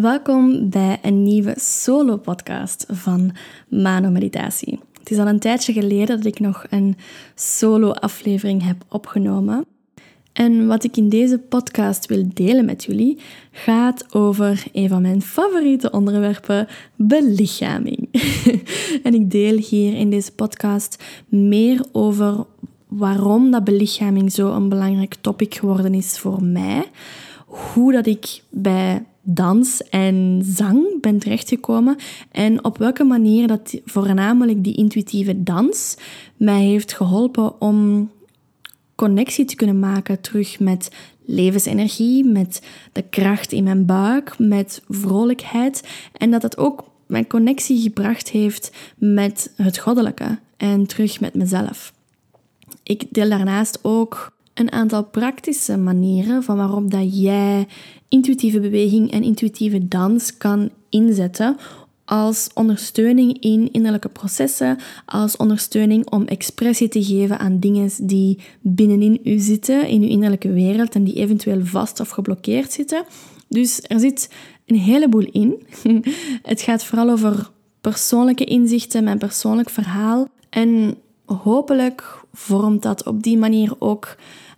Welkom 0.00 0.70
bij 0.70 0.98
een 1.02 1.22
nieuwe 1.22 1.54
solo-podcast 1.58 2.86
van 2.88 3.32
Mano 3.68 4.10
Meditatie. 4.10 4.80
Het 4.98 5.10
is 5.10 5.18
al 5.18 5.26
een 5.26 5.38
tijdje 5.38 5.72
geleden 5.72 6.16
dat 6.16 6.24
ik 6.26 6.40
nog 6.40 6.64
een 6.70 6.96
solo-aflevering 7.34 8.62
heb 8.62 8.84
opgenomen. 8.88 9.66
En 10.32 10.66
wat 10.66 10.84
ik 10.84 10.96
in 10.96 11.08
deze 11.08 11.38
podcast 11.38 12.06
wil 12.06 12.28
delen 12.34 12.64
met 12.64 12.84
jullie 12.84 13.18
gaat 13.50 14.14
over 14.14 14.64
een 14.72 14.88
van 14.88 15.02
mijn 15.02 15.22
favoriete 15.22 15.90
onderwerpen, 15.90 16.68
belichaming. 16.96 18.08
en 19.02 19.14
ik 19.14 19.30
deel 19.30 19.56
hier 19.58 19.94
in 19.94 20.10
deze 20.10 20.32
podcast 20.32 21.04
meer 21.28 21.84
over 21.92 22.46
waarom 22.86 23.50
dat 23.50 23.64
belichaming 23.64 24.32
zo 24.32 24.52
een 24.52 24.68
belangrijk 24.68 25.14
topic 25.20 25.54
geworden 25.54 25.94
is 25.94 26.18
voor 26.18 26.42
mij. 26.42 26.84
Hoe 27.46 27.92
dat 27.92 28.06
ik 28.06 28.42
bij 28.50 29.04
dans 29.28 29.82
en 29.82 30.42
zang 30.44 31.00
ben 31.00 31.18
terechtgekomen 31.18 31.96
en 32.32 32.64
op 32.64 32.78
welke 32.78 33.04
manier 33.04 33.46
dat 33.46 33.80
voornamelijk 33.84 34.64
die 34.64 34.76
intuïtieve 34.76 35.42
dans 35.42 35.96
mij 36.36 36.64
heeft 36.64 36.92
geholpen 36.92 37.60
om 37.60 38.10
connectie 38.94 39.44
te 39.44 39.56
kunnen 39.56 39.78
maken 39.78 40.20
terug 40.20 40.60
met 40.60 40.90
levensenergie, 41.24 42.24
met 42.24 42.62
de 42.92 43.02
kracht 43.02 43.52
in 43.52 43.64
mijn 43.64 43.86
buik, 43.86 44.38
met 44.38 44.82
vrolijkheid 44.88 45.88
en 46.12 46.30
dat 46.30 46.42
het 46.42 46.58
ook 46.58 46.84
mijn 47.06 47.26
connectie 47.26 47.80
gebracht 47.80 48.28
heeft 48.28 48.76
met 48.96 49.52
het 49.56 49.78
goddelijke 49.78 50.38
en 50.56 50.86
terug 50.86 51.20
met 51.20 51.34
mezelf. 51.34 51.92
Ik 52.82 53.04
deel 53.10 53.28
daarnaast 53.28 53.78
ook 53.82 54.34
een 54.54 54.72
aantal 54.72 55.04
praktische 55.04 55.76
manieren 55.76 56.42
van 56.42 56.56
waarop 56.56 56.90
dat 56.90 57.20
jij 57.20 57.66
intuïtieve 58.08 58.60
beweging 58.60 59.10
en 59.10 59.22
intuïtieve 59.22 59.88
dans 59.88 60.36
kan 60.36 60.70
inzetten 60.88 61.56
als 62.06 62.48
ondersteuning 62.54 63.40
in 63.40 63.72
innerlijke 63.72 64.08
processen, 64.08 64.78
als 65.04 65.36
ondersteuning 65.36 66.10
om 66.10 66.26
expressie 66.26 66.88
te 66.88 67.04
geven 67.04 67.38
aan 67.38 67.60
dingen 67.60 67.90
die 68.00 68.38
binnenin 68.60 69.20
u 69.24 69.38
zitten, 69.38 69.88
in 69.88 70.02
uw 70.02 70.08
innerlijke 70.08 70.52
wereld 70.52 70.94
en 70.94 71.04
die 71.04 71.14
eventueel 71.14 71.64
vast 71.64 72.00
of 72.00 72.08
geblokkeerd 72.08 72.72
zitten. 72.72 73.04
Dus 73.48 73.80
er 73.86 74.00
zit 74.00 74.30
een 74.66 74.78
heleboel 74.78 75.28
in. 75.30 75.66
Het 76.42 76.60
gaat 76.60 76.84
vooral 76.84 77.10
over 77.10 77.50
persoonlijke 77.80 78.44
inzichten, 78.44 79.04
mijn 79.04 79.18
persoonlijk 79.18 79.70
verhaal. 79.70 80.28
En 80.50 80.94
hopelijk 81.24 82.24
vormt 82.32 82.82
dat 82.82 83.06
op 83.06 83.22
die 83.22 83.38
manier 83.38 83.74
ook 83.78 84.16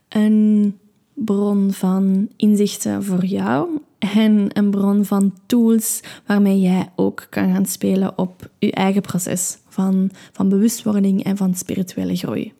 een 0.08 0.78
bron 1.24 1.72
van 1.72 2.28
inzichten 2.36 3.04
voor 3.04 3.24
jou 3.24 3.68
en 3.98 4.48
een 4.52 4.70
bron 4.70 5.04
van 5.04 5.34
tools 5.46 6.00
waarmee 6.26 6.60
jij 6.60 6.90
ook 6.96 7.26
kan 7.30 7.52
gaan 7.54 7.66
spelen 7.66 8.18
op 8.18 8.50
je 8.58 8.72
eigen 8.72 9.02
proces 9.02 9.58
van, 9.68 10.10
van 10.32 10.48
bewustwording 10.48 11.24
en 11.24 11.36
van 11.36 11.54
spirituele 11.54 12.16
groei. 12.16 12.52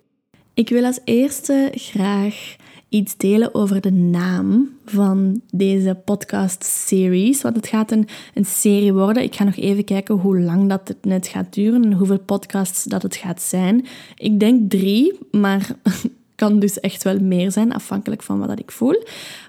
Ik 0.54 0.68
wil 0.68 0.84
als 0.84 1.00
eerste 1.04 1.72
graag 1.74 2.56
iets 2.88 3.16
delen 3.16 3.54
over 3.54 3.80
de 3.80 3.92
naam 3.92 4.70
van 4.84 5.40
deze 5.50 6.00
podcast-series. 6.04 7.42
Want 7.42 7.56
het 7.56 7.66
gaat 7.66 7.90
een, 7.90 8.08
een 8.34 8.44
serie 8.44 8.92
worden. 8.92 9.22
Ik 9.22 9.34
ga 9.34 9.44
nog 9.44 9.56
even 9.56 9.84
kijken 9.84 10.14
hoe 10.14 10.40
lang 10.40 10.68
dat 10.68 10.88
het 10.88 11.04
net 11.04 11.26
gaat 11.26 11.54
duren 11.54 11.84
en 11.84 11.92
hoeveel 11.92 12.18
podcasts 12.18 12.84
dat 12.84 13.02
het 13.02 13.16
gaat 13.16 13.42
zijn. 13.42 13.86
Ik 14.16 14.40
denk 14.40 14.70
drie, 14.70 15.18
maar 15.30 15.70
kan 16.38 16.58
dus 16.58 16.80
echt 16.80 17.02
wel 17.02 17.18
meer 17.20 17.52
zijn, 17.52 17.72
afhankelijk 17.72 18.22
van 18.22 18.38
wat 18.38 18.48
dat 18.48 18.58
ik 18.58 18.70
voel. 18.70 19.02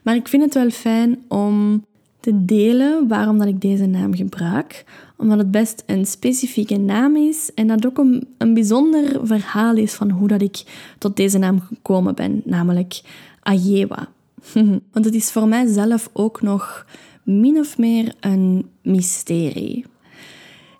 Maar 0.03 0.15
ik 0.15 0.27
vind 0.27 0.43
het 0.43 0.53
wel 0.53 0.69
fijn 0.69 1.19
om 1.27 1.85
te 2.19 2.45
delen 2.45 3.07
waarom 3.07 3.37
dat 3.37 3.47
ik 3.47 3.61
deze 3.61 3.85
naam 3.85 4.15
gebruik. 4.15 4.85
Omdat 5.17 5.37
het 5.37 5.51
best 5.51 5.83
een 5.85 6.05
specifieke 6.05 6.77
naam 6.77 7.15
is 7.15 7.53
en 7.53 7.67
dat 7.67 7.85
ook 7.85 7.97
een, 7.97 8.27
een 8.37 8.53
bijzonder 8.53 9.19
verhaal 9.23 9.75
is 9.75 9.93
van 9.93 10.09
hoe 10.09 10.27
dat 10.27 10.41
ik 10.41 10.63
tot 10.97 11.15
deze 11.15 11.37
naam 11.37 11.59
gekomen 11.59 12.15
ben, 12.15 12.41
namelijk 12.45 13.01
Ajewa. 13.41 14.07
Want 14.93 15.05
het 15.05 15.15
is 15.15 15.31
voor 15.31 15.47
mij 15.47 15.67
zelf 15.67 16.09
ook 16.13 16.41
nog 16.41 16.85
min 17.23 17.57
of 17.57 17.77
meer 17.77 18.13
een 18.19 18.69
mysterie. 18.81 19.85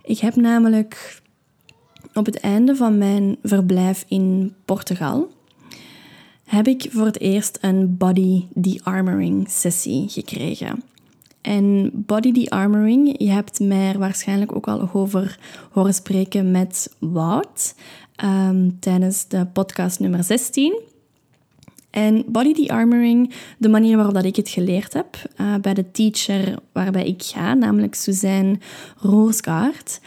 Ik 0.03 0.19
heb 0.19 0.36
namelijk 0.36 1.22
op 2.14 2.25
het 2.25 2.40
einde 2.40 2.75
van 2.75 2.98
mijn 2.98 3.38
verblijf 3.44 4.06
in 4.08 4.53
Portugal 4.66 5.30
heb 6.50 6.68
ik 6.68 6.88
voor 6.92 7.06
het 7.06 7.20
eerst 7.20 7.58
een 7.62 7.98
body 7.98 8.46
de-armoring 8.54 9.50
sessie 9.50 10.10
gekregen. 10.10 10.84
En 11.42 11.92
body 11.94 12.32
de-armoring, 12.32 13.16
je 13.18 13.30
hebt 13.30 13.60
mij 13.60 13.90
er 13.90 14.00
waarschijnlijk 14.00 14.56
ook 14.56 14.68
al 14.68 14.90
over 14.94 15.40
horen 15.72 15.94
spreken 15.94 16.52
met 16.52 16.96
Wout 17.00 17.76
um, 18.24 18.80
tijdens 18.80 19.28
de 19.28 19.46
podcast 19.46 20.00
nummer 20.00 20.24
16. 20.24 20.80
En 21.90 22.24
body 22.28 22.54
de-armoring, 22.54 23.34
de 23.58 23.70
manier 23.70 23.96
waarop 23.96 24.14
dat 24.14 24.26
ik 24.26 24.36
het 24.36 24.50
geleerd 24.50 24.94
heb 24.94 25.18
uh, 25.38 25.56
bij 25.56 25.74
de 25.74 25.92
teacher 25.92 26.56
waarbij 26.72 27.06
ik 27.06 27.24
ga, 27.24 27.54
namelijk 27.54 27.96
Suzanne 27.96 28.58
Roosgaard. 28.98 30.00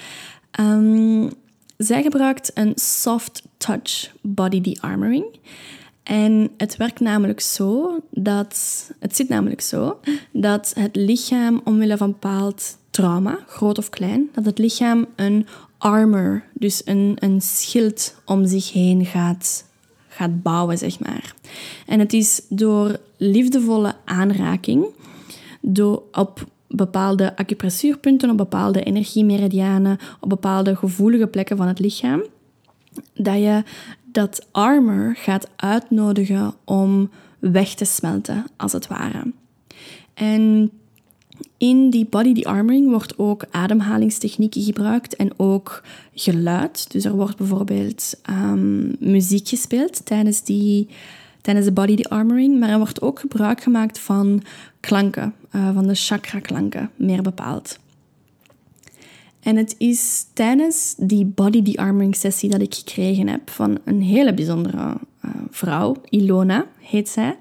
Um, 0.61 1.31
zij 1.77 2.03
gebruikt 2.03 2.51
een 2.55 2.73
soft 2.75 3.43
touch 3.57 4.13
body 4.21 4.61
de-armoring. 4.61 5.25
En 6.03 6.51
het 6.57 6.77
werkt 6.77 7.01
namelijk 7.01 7.41
zo 7.41 8.01
dat, 8.11 8.91
het 8.99 9.17
zit 9.17 9.29
namelijk 9.29 9.61
zo, 9.61 10.01
dat 10.33 10.73
het 10.79 10.97
lichaam 10.97 11.61
omwille 11.65 11.97
van 11.97 12.11
bepaald 12.11 12.77
trauma, 12.91 13.39
groot 13.47 13.79
of 13.79 13.89
klein, 13.89 14.29
dat 14.33 14.45
het 14.45 14.59
lichaam 14.59 15.07
een 15.17 15.47
armor, 15.79 16.43
dus 16.53 16.83
een, 16.85 17.17
een 17.19 17.41
schild 17.41 18.15
om 18.25 18.47
zich 18.47 18.73
heen 18.73 19.05
gaat, 19.07 19.65
gaat 20.09 20.43
bouwen, 20.43 20.79
zeg 20.79 21.01
maar. 21.01 21.35
En 21.87 21.99
het 21.99 22.12
is 22.12 22.43
door 22.49 23.01
liefdevolle 23.17 23.95
aanraking, 24.05 24.87
door 25.61 26.03
op 26.12 26.47
bepaalde 26.69 27.37
acupressuurpunten, 27.37 28.31
op 28.31 28.37
bepaalde 28.37 28.83
energiemeridianen, 28.83 29.99
op 30.21 30.29
bepaalde 30.29 30.77
gevoelige 30.77 31.27
plekken 31.27 31.57
van 31.57 31.69
het 31.69 31.79
lichaam, 31.79 32.23
dat 33.15 33.37
je 33.37 33.62
dat 34.12 34.47
armor 34.50 35.15
gaat 35.17 35.49
uitnodigen 35.56 36.55
om 36.65 37.11
weg 37.39 37.75
te 37.75 37.84
smelten, 37.84 38.45
als 38.56 38.73
het 38.73 38.87
ware. 38.87 39.33
En 40.15 40.71
in 41.56 41.91
die 41.91 42.06
body 42.06 42.33
de-armoring 42.33 42.89
wordt 42.89 43.19
ook 43.19 43.45
ademhalingstechnieken 43.50 44.62
gebruikt 44.62 45.17
en 45.17 45.31
ook 45.37 45.83
geluid. 46.15 46.91
Dus 46.93 47.05
er 47.05 47.17
wordt 47.17 47.37
bijvoorbeeld 47.37 48.15
um, 48.31 48.97
muziek 48.99 49.49
gespeeld 49.49 50.06
tijdens, 50.06 50.43
die, 50.43 50.89
tijdens 51.41 51.67
de 51.67 51.73
body 51.73 51.94
de-armoring, 51.94 52.61
maar 52.61 52.69
er 52.69 52.79
wordt 52.79 53.03
ook 53.03 53.21
gebruik 53.21 53.62
gemaakt 53.62 53.99
van 53.99 54.43
klanken, 54.81 55.34
uh, 55.53 55.75
van 55.75 55.87
de 55.87 55.94
chakra-klanken, 55.94 56.91
meer 56.97 57.23
bepaald. 57.23 57.79
En 59.43 59.57
het 59.57 59.75
is 59.79 60.27
tijdens 60.33 60.95
die 60.99 61.25
body 61.25 61.63
de-armoring 61.63 62.17
sessie 62.17 62.51
dat 62.51 62.61
ik 62.61 62.75
gekregen 62.75 63.29
heb 63.29 63.51
van 63.51 63.79
een 63.85 64.03
hele 64.03 64.35
bijzondere 64.35 64.77
uh, 64.77 65.31
vrouw, 65.51 65.97
Ilona 66.09 66.67
heet 66.79 67.09
zij, 67.09 67.39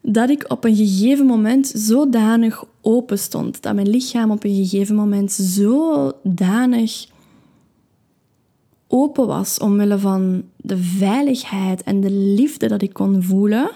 dat 0.00 0.30
ik 0.30 0.44
op 0.48 0.64
een 0.64 0.76
gegeven 0.76 1.26
moment 1.26 1.66
zodanig 1.74 2.64
open 2.80 3.18
stond. 3.18 3.62
Dat 3.62 3.74
mijn 3.74 3.88
lichaam 3.88 4.30
op 4.30 4.44
een 4.44 4.54
gegeven 4.54 4.94
moment 4.94 5.32
zodanig 5.32 7.06
open 8.86 9.26
was 9.26 9.58
omwille 9.58 9.98
van 9.98 10.44
de 10.56 10.78
veiligheid 10.78 11.82
en 11.82 12.00
de 12.00 12.10
liefde 12.10 12.68
dat 12.68 12.82
ik 12.82 12.92
kon 12.92 13.22
voelen, 13.22 13.70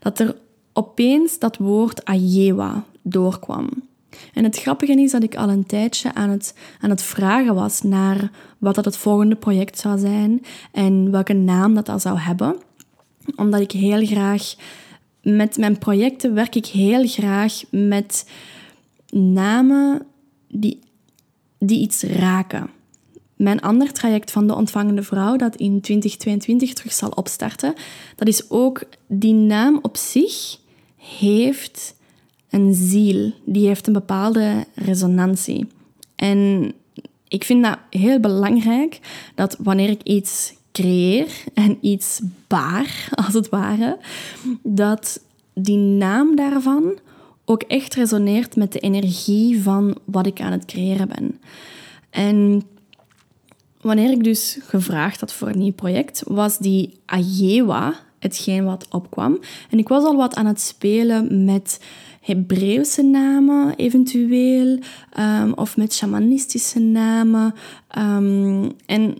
dat 0.00 0.18
er 0.18 0.36
opeens 0.72 1.38
dat 1.38 1.56
woord 1.56 2.04
Ajewa 2.04 2.84
doorkwam. 3.02 3.68
En 4.32 4.44
het 4.44 4.58
grappige 4.58 4.92
is 4.92 5.10
dat 5.10 5.22
ik 5.22 5.36
al 5.36 5.48
een 5.48 5.66
tijdje 5.66 6.14
aan 6.14 6.30
het, 6.30 6.54
aan 6.80 6.90
het 6.90 7.02
vragen 7.02 7.54
was 7.54 7.82
naar 7.82 8.30
wat 8.58 8.74
dat 8.74 8.84
het 8.84 8.96
volgende 8.96 9.36
project 9.36 9.78
zou 9.78 9.98
zijn 9.98 10.44
en 10.72 11.10
welke 11.10 11.32
naam 11.32 11.74
dat 11.74 11.86
dat 11.86 12.02
zou 12.02 12.18
hebben. 12.18 12.56
Omdat 13.36 13.60
ik 13.60 13.70
heel 13.70 14.06
graag 14.06 14.54
met 15.22 15.56
mijn 15.56 15.78
projecten 15.78 16.34
werk 16.34 16.54
ik 16.54 16.66
heel 16.66 17.06
graag 17.06 17.62
met 17.70 18.30
namen 19.10 20.06
die, 20.48 20.80
die 21.58 21.80
iets 21.80 22.02
raken. 22.02 22.70
Mijn 23.36 23.60
ander 23.60 23.92
traject 23.92 24.30
van 24.30 24.46
de 24.46 24.54
ontvangende 24.54 25.02
vrouw, 25.02 25.36
dat 25.36 25.56
in 25.56 25.80
2022 25.80 26.72
terug 26.72 26.92
zal 26.92 27.08
opstarten, 27.08 27.74
dat 28.16 28.28
is 28.28 28.50
ook 28.50 28.82
die 29.06 29.34
naam 29.34 29.78
op 29.82 29.96
zich 29.96 30.58
heeft 30.96 31.94
een 32.50 32.74
ziel, 32.74 33.32
die 33.44 33.66
heeft 33.66 33.86
een 33.86 33.92
bepaalde 33.92 34.64
resonantie. 34.74 35.66
En 36.16 36.72
ik 37.28 37.44
vind 37.44 37.64
dat 37.64 37.78
heel 37.90 38.20
belangrijk 38.20 39.00
dat 39.34 39.56
wanneer 39.58 39.88
ik 39.88 40.02
iets 40.02 40.54
creëer 40.72 41.44
en 41.54 41.78
iets 41.80 42.20
baar, 42.46 43.08
als 43.24 43.34
het 43.34 43.48
ware, 43.48 43.98
dat 44.62 45.20
die 45.54 45.78
naam 45.78 46.36
daarvan 46.36 46.98
ook 47.44 47.62
echt 47.62 47.94
resoneert 47.94 48.56
met 48.56 48.72
de 48.72 48.78
energie 48.78 49.62
van 49.62 49.96
wat 50.04 50.26
ik 50.26 50.40
aan 50.40 50.52
het 50.52 50.64
creëren 50.64 51.08
ben. 51.08 51.40
En 52.10 52.62
wanneer 53.80 54.10
ik 54.10 54.24
dus 54.24 54.58
gevraagd 54.60 55.20
had 55.20 55.32
voor 55.32 55.48
een 55.48 55.58
nieuw 55.58 55.72
project, 55.72 56.22
was 56.26 56.58
die 56.58 56.98
Ajewa 57.04 57.94
hetgeen 58.18 58.64
wat 58.64 58.86
opkwam. 58.90 59.38
En 59.70 59.78
ik 59.78 59.88
was 59.88 60.04
al 60.04 60.16
wat 60.16 60.34
aan 60.34 60.46
het 60.46 60.60
spelen 60.60 61.44
met 61.44 61.80
Hebreeuwse 62.26 63.02
namen 63.02 63.74
eventueel, 63.76 64.78
um, 65.18 65.52
of 65.54 65.76
met 65.76 65.94
shamanistische 65.94 66.78
namen. 66.78 67.54
Um, 67.98 68.70
en 68.86 69.18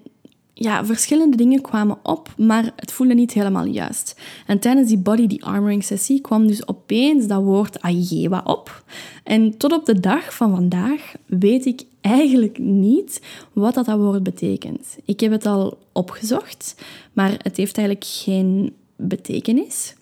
ja, 0.55 0.85
verschillende 0.85 1.37
dingen 1.37 1.61
kwamen 1.61 1.99
op, 2.03 2.35
maar 2.37 2.73
het 2.77 2.93
voelde 2.93 3.15
niet 3.15 3.33
helemaal 3.33 3.65
juist. 3.65 4.21
En 4.47 4.59
tijdens 4.59 4.89
die 4.89 4.99
body 4.99 5.27
die 5.27 5.45
armoring 5.45 5.85
sessie 5.85 6.21
kwam 6.21 6.47
dus 6.47 6.69
opeens 6.69 7.27
dat 7.27 7.43
woord 7.43 7.81
Ajewa 7.81 8.43
op. 8.45 8.85
En 9.25 9.57
tot 9.57 9.73
op 9.73 9.85
de 9.85 10.01
dag 10.01 10.35
van 10.35 10.51
vandaag 10.51 11.15
weet 11.27 11.67
ik 11.67 11.83
eigenlijk 12.01 12.59
niet 12.59 13.21
wat 13.53 13.75
dat, 13.75 13.87
dat 13.87 13.99
woord 13.99 14.23
betekent. 14.23 14.97
Ik 15.05 15.21
heb 15.21 15.31
het 15.31 15.47
al 15.47 15.79
opgezocht, 15.93 16.75
maar 17.13 17.31
het 17.43 17.57
heeft 17.57 17.79
eigenlijk 17.79 18.07
geen 18.09 18.75
betekenis. 18.97 19.95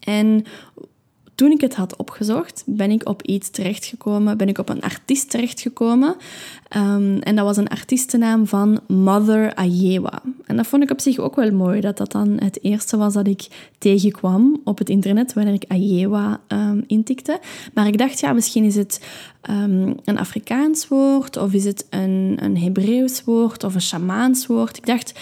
En 0.00 0.44
toen 1.38 1.50
ik 1.50 1.60
het 1.60 1.74
had 1.74 1.96
opgezocht, 1.96 2.62
ben 2.66 2.90
ik 2.90 3.08
op 3.08 3.22
iets 3.22 3.50
terechtgekomen, 3.50 4.36
ben 4.36 4.48
ik 4.48 4.58
op 4.58 4.68
een 4.68 4.80
artiest 4.80 5.30
terechtgekomen. 5.30 6.16
Um, 6.76 7.18
en 7.18 7.36
dat 7.36 7.44
was 7.44 7.56
een 7.56 7.68
artiestennaam 7.68 8.46
van 8.46 8.80
Mother 8.86 9.54
Ayewa. 9.54 10.22
En 10.46 10.56
dat 10.56 10.66
vond 10.66 10.82
ik 10.82 10.90
op 10.90 11.00
zich 11.00 11.18
ook 11.18 11.36
wel 11.36 11.50
mooi, 11.50 11.80
dat 11.80 11.96
dat 11.96 12.12
dan 12.12 12.36
het 12.38 12.58
eerste 12.62 12.96
was 12.96 13.12
dat 13.12 13.26
ik 13.26 13.46
tegenkwam 13.78 14.60
op 14.64 14.78
het 14.78 14.88
internet, 14.88 15.32
wanneer 15.32 15.54
ik 15.54 15.64
Ayewa 15.68 16.40
um, 16.48 16.84
intikte. 16.86 17.40
Maar 17.74 17.86
ik 17.86 17.98
dacht, 17.98 18.20
ja, 18.20 18.32
misschien 18.32 18.64
is 18.64 18.74
het 18.74 19.04
um, 19.50 19.94
een 20.04 20.18
Afrikaans 20.18 20.88
woord, 20.88 21.36
of 21.36 21.52
is 21.52 21.64
het 21.64 21.86
een, 21.90 22.38
een 22.40 22.58
Hebreeuws 22.58 23.24
woord, 23.24 23.64
of 23.64 23.74
een 23.74 23.82
Shamaans 23.82 24.46
woord. 24.46 24.76
Ik 24.76 24.86
dacht 24.86 25.12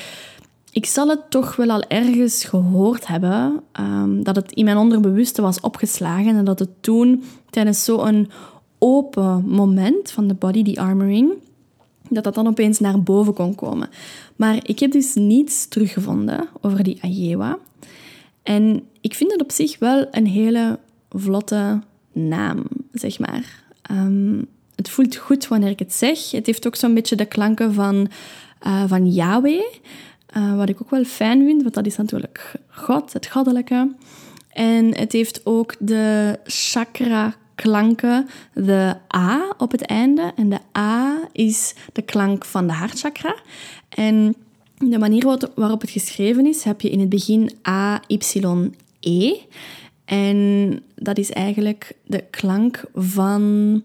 ik 0.77 0.87
zal 0.87 1.09
het 1.09 1.31
toch 1.31 1.57
wel 1.57 1.71
al 1.71 1.83
ergens 1.83 2.45
gehoord 2.45 3.07
hebben 3.07 3.63
um, 3.81 4.23
dat 4.23 4.37
het 4.37 4.53
in 4.53 4.65
mijn 4.65 4.77
onderbewuste 4.77 5.43
was 5.43 5.61
opgeslagen 5.61 6.37
en 6.37 6.45
dat 6.45 6.59
het 6.59 6.83
toen 6.83 7.23
tijdens 7.51 7.85
zo'n 7.85 8.31
open 8.79 9.45
moment 9.49 10.11
van 10.11 10.27
de 10.27 10.35
body 10.35 10.63
the 10.63 10.81
armoring, 10.81 11.33
dat 12.09 12.25
dat 12.25 12.35
dan 12.35 12.47
opeens 12.47 12.79
naar 12.79 13.03
boven 13.03 13.35
kon 13.35 13.55
komen. 13.55 13.89
Maar 14.37 14.59
ik 14.63 14.79
heb 14.79 14.93
dus 14.93 15.15
niets 15.15 15.69
teruggevonden 15.69 16.49
over 16.61 16.83
die 16.83 16.99
Ajewa. 17.03 17.59
En 18.43 18.83
ik 19.01 19.15
vind 19.15 19.33
het 19.33 19.43
op 19.43 19.51
zich 19.53 19.79
wel 19.79 20.07
een 20.11 20.27
hele 20.27 20.79
vlotte 21.11 21.81
naam, 22.13 22.63
zeg 22.93 23.19
maar. 23.19 23.65
Um, 23.91 24.47
het 24.75 24.89
voelt 24.89 25.17
goed 25.17 25.49
wanneer 25.49 25.71
ik 25.71 25.79
het 25.79 25.93
zeg. 25.93 26.31
Het 26.31 26.47
heeft 26.47 26.67
ook 26.67 26.77
zo'n 26.77 26.95
beetje 26.95 27.17
de 27.17 27.27
klanken 27.27 27.75
van, 27.75 28.09
uh, 28.67 28.85
van 28.87 29.13
Yahweh. 29.13 29.65
Uh, 30.37 30.57
wat 30.57 30.69
ik 30.69 30.83
ook 30.83 30.91
wel 30.91 31.05
fijn 31.05 31.45
vind, 31.45 31.63
want 31.63 31.75
dat 31.75 31.87
is 31.87 31.97
natuurlijk 31.97 32.55
God, 32.69 33.13
het 33.13 33.27
goddelijke. 33.27 33.91
En 34.49 34.97
het 34.99 35.13
heeft 35.13 35.41
ook 35.45 35.75
de 35.79 36.39
chakra-klanken, 36.45 38.29
de 38.55 38.97
A 39.17 39.55
op 39.59 39.71
het 39.71 39.83
einde. 39.83 40.33
En 40.37 40.49
de 40.49 40.79
A 40.79 41.29
is 41.33 41.75
de 41.93 42.03
klank 42.03 42.45
van 42.45 42.67
de 42.67 42.73
hartchakra. 42.73 43.35
En 43.89 44.35
de 44.79 44.99
manier 44.99 45.51
waarop 45.55 45.81
het 45.81 45.91
geschreven 45.91 46.47
is, 46.47 46.63
heb 46.63 46.81
je 46.81 46.91
in 46.91 47.01
het 47.01 47.09
begin 47.09 47.51
A, 47.69 48.01
Y, 48.07 48.71
E. 49.01 49.35
En 50.05 50.83
dat 50.95 51.19
is 51.19 51.31
eigenlijk 51.31 51.93
de 52.07 52.25
klank 52.31 52.85
van 52.95 53.83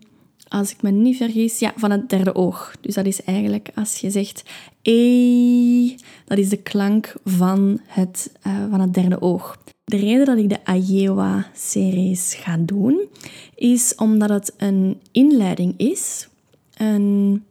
als 0.48 0.72
ik 0.72 0.82
me 0.82 0.90
niet 0.90 1.18
vergis, 1.18 1.60
ja, 1.60 1.74
van 1.76 1.92
het 1.92 2.10
derde 2.10 2.36
oog. 2.36 2.76
Dus 2.82 2.94
dat 2.94 3.06
is 3.06 3.24
eigenlijk 3.24 3.70
als 3.76 3.98
je 3.98 4.10
zegt 4.10 4.44
e, 4.82 5.96
dat 6.26 6.38
is 6.38 6.50
de 6.50 6.62
klank 6.62 7.14
van 7.24 7.80
het, 7.86 8.32
uh, 8.48 8.54
van 8.70 8.80
het 8.82 8.94
derde 8.94 9.22
oog. 9.22 9.58
De 9.84 9.98
reden 9.98 10.26
dat 10.26 10.38
ik 10.38 10.50
de 10.50 10.66
Ayewa-series 10.66 12.34
ga 12.34 12.58
doen, 12.58 13.08
is 13.56 13.96
omdat 13.96 14.30
het 14.30 14.54
een 14.58 15.02
inleiding 15.12 15.74
is, 15.78 16.30
een 16.74 17.44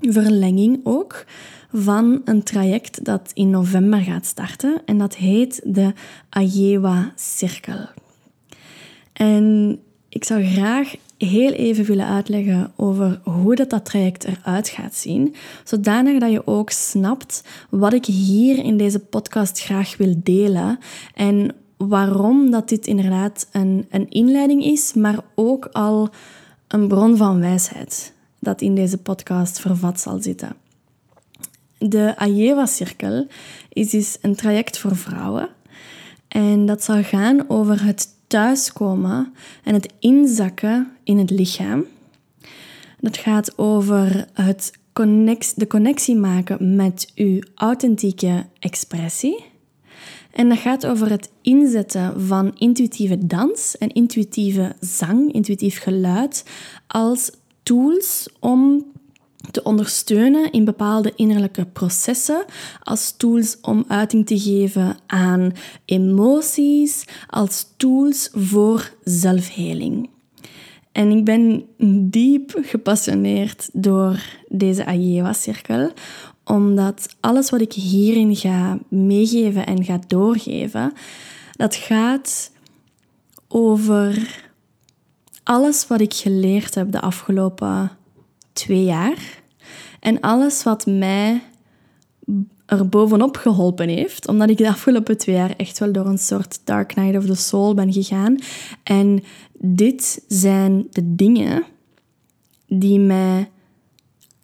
verlenging 0.00 0.80
ook, 0.84 1.24
van 1.72 2.22
een 2.24 2.42
traject 2.42 3.04
dat 3.04 3.30
in 3.34 3.50
november 3.50 4.00
gaat 4.00 4.26
starten. 4.26 4.82
En 4.84 4.98
dat 4.98 5.16
heet 5.16 5.60
de 5.64 5.92
Ayewa-cirkel. 6.28 7.88
En 9.12 9.78
ik 10.16 10.24
zou 10.24 10.44
graag 10.44 10.94
heel 11.18 11.52
even 11.52 11.84
willen 11.84 12.06
uitleggen 12.06 12.72
over 12.76 13.20
hoe 13.24 13.54
dat, 13.54 13.70
dat 13.70 13.84
traject 13.84 14.24
eruit 14.24 14.68
gaat 14.68 14.94
zien, 14.94 15.34
zodanig 15.64 16.20
dat 16.20 16.30
je 16.30 16.46
ook 16.46 16.70
snapt 16.70 17.42
wat 17.70 17.92
ik 17.92 18.04
hier 18.04 18.64
in 18.64 18.76
deze 18.76 18.98
podcast 18.98 19.60
graag 19.60 19.96
wil 19.96 20.14
delen 20.16 20.78
en 21.14 21.54
waarom 21.76 22.50
dat 22.50 22.68
dit 22.68 22.86
inderdaad 22.86 23.48
een, 23.52 23.86
een 23.90 24.10
inleiding 24.10 24.64
is, 24.64 24.94
maar 24.94 25.18
ook 25.34 25.68
al 25.72 26.08
een 26.68 26.88
bron 26.88 27.16
van 27.16 27.40
wijsheid 27.40 28.12
dat 28.38 28.60
in 28.60 28.74
deze 28.74 28.98
podcast 28.98 29.60
vervat 29.60 30.00
zal 30.00 30.22
zitten. 30.22 30.56
De 31.78 32.14
Ajewa-cirkel 32.16 33.26
is 33.68 33.90
dus 33.90 34.18
een 34.20 34.34
traject 34.34 34.78
voor 34.78 34.96
vrouwen 34.96 35.48
en 36.28 36.66
dat 36.66 36.82
zal 36.82 37.02
gaan 37.02 37.48
over 37.48 37.84
het 37.84 38.14
thuiskomen 38.36 39.34
en 39.62 39.74
het 39.74 39.92
inzakken 39.98 40.92
in 41.04 41.18
het 41.18 41.30
lichaam. 41.30 41.84
Dat 43.00 43.16
gaat 43.16 43.58
over 43.58 44.28
het 44.32 44.72
connect, 44.92 45.60
de 45.60 45.66
connectie 45.66 46.16
maken 46.16 46.76
met 46.76 47.12
uw 47.14 47.40
authentieke 47.54 48.46
expressie. 48.58 49.44
En 50.32 50.48
dat 50.48 50.58
gaat 50.58 50.86
over 50.86 51.10
het 51.10 51.30
inzetten 51.42 52.26
van 52.26 52.54
intuïtieve 52.58 53.26
dans 53.26 53.78
en 53.78 53.92
intuïtieve 53.92 54.74
zang, 54.80 55.32
intuïtief 55.32 55.78
geluid, 55.78 56.44
als 56.86 57.30
tools 57.62 58.28
om 58.40 58.84
te 59.50 59.62
ondersteunen 59.62 60.52
in 60.52 60.64
bepaalde 60.64 61.12
innerlijke 61.16 61.64
processen, 61.64 62.44
als 62.82 63.14
tools 63.16 63.58
om 63.60 63.84
uiting 63.88 64.26
te 64.26 64.38
geven 64.38 64.96
aan 65.06 65.52
emoties, 65.84 67.04
als 67.28 67.66
tools 67.76 68.30
voor 68.32 68.92
zelfheling. 69.04 70.08
En 70.92 71.10
ik 71.10 71.24
ben 71.24 71.64
diep 72.10 72.60
gepassioneerd 72.62 73.68
door 73.72 74.22
deze 74.48 74.84
Ajewa-cirkel, 74.84 75.92
omdat 76.44 77.16
alles 77.20 77.50
wat 77.50 77.60
ik 77.60 77.72
hierin 77.72 78.36
ga 78.36 78.78
meegeven 78.88 79.66
en 79.66 79.84
ga 79.84 80.00
doorgeven, 80.06 80.92
dat 81.52 81.74
gaat 81.74 82.50
over 83.48 84.44
alles 85.42 85.86
wat 85.86 86.00
ik 86.00 86.14
geleerd 86.14 86.74
heb 86.74 86.92
de 86.92 87.00
afgelopen 87.00 87.95
twee 88.56 88.84
jaar. 88.84 89.42
En 90.00 90.20
alles 90.20 90.62
wat 90.62 90.86
mij 90.86 91.42
er 92.66 92.88
bovenop 92.88 93.36
geholpen 93.36 93.88
heeft, 93.88 94.28
omdat 94.28 94.50
ik 94.50 94.56
de 94.56 94.68
afgelopen 94.68 95.18
twee 95.18 95.36
jaar 95.36 95.54
echt 95.56 95.78
wel 95.78 95.92
door 95.92 96.06
een 96.06 96.18
soort 96.18 96.60
Dark 96.64 96.94
Night 96.94 97.16
of 97.16 97.26
the 97.26 97.34
Soul 97.34 97.74
ben 97.74 97.92
gegaan. 97.92 98.38
En 98.82 99.22
dit 99.58 100.24
zijn 100.28 100.86
de 100.90 101.14
dingen 101.14 101.64
die 102.66 102.98
mij 102.98 103.50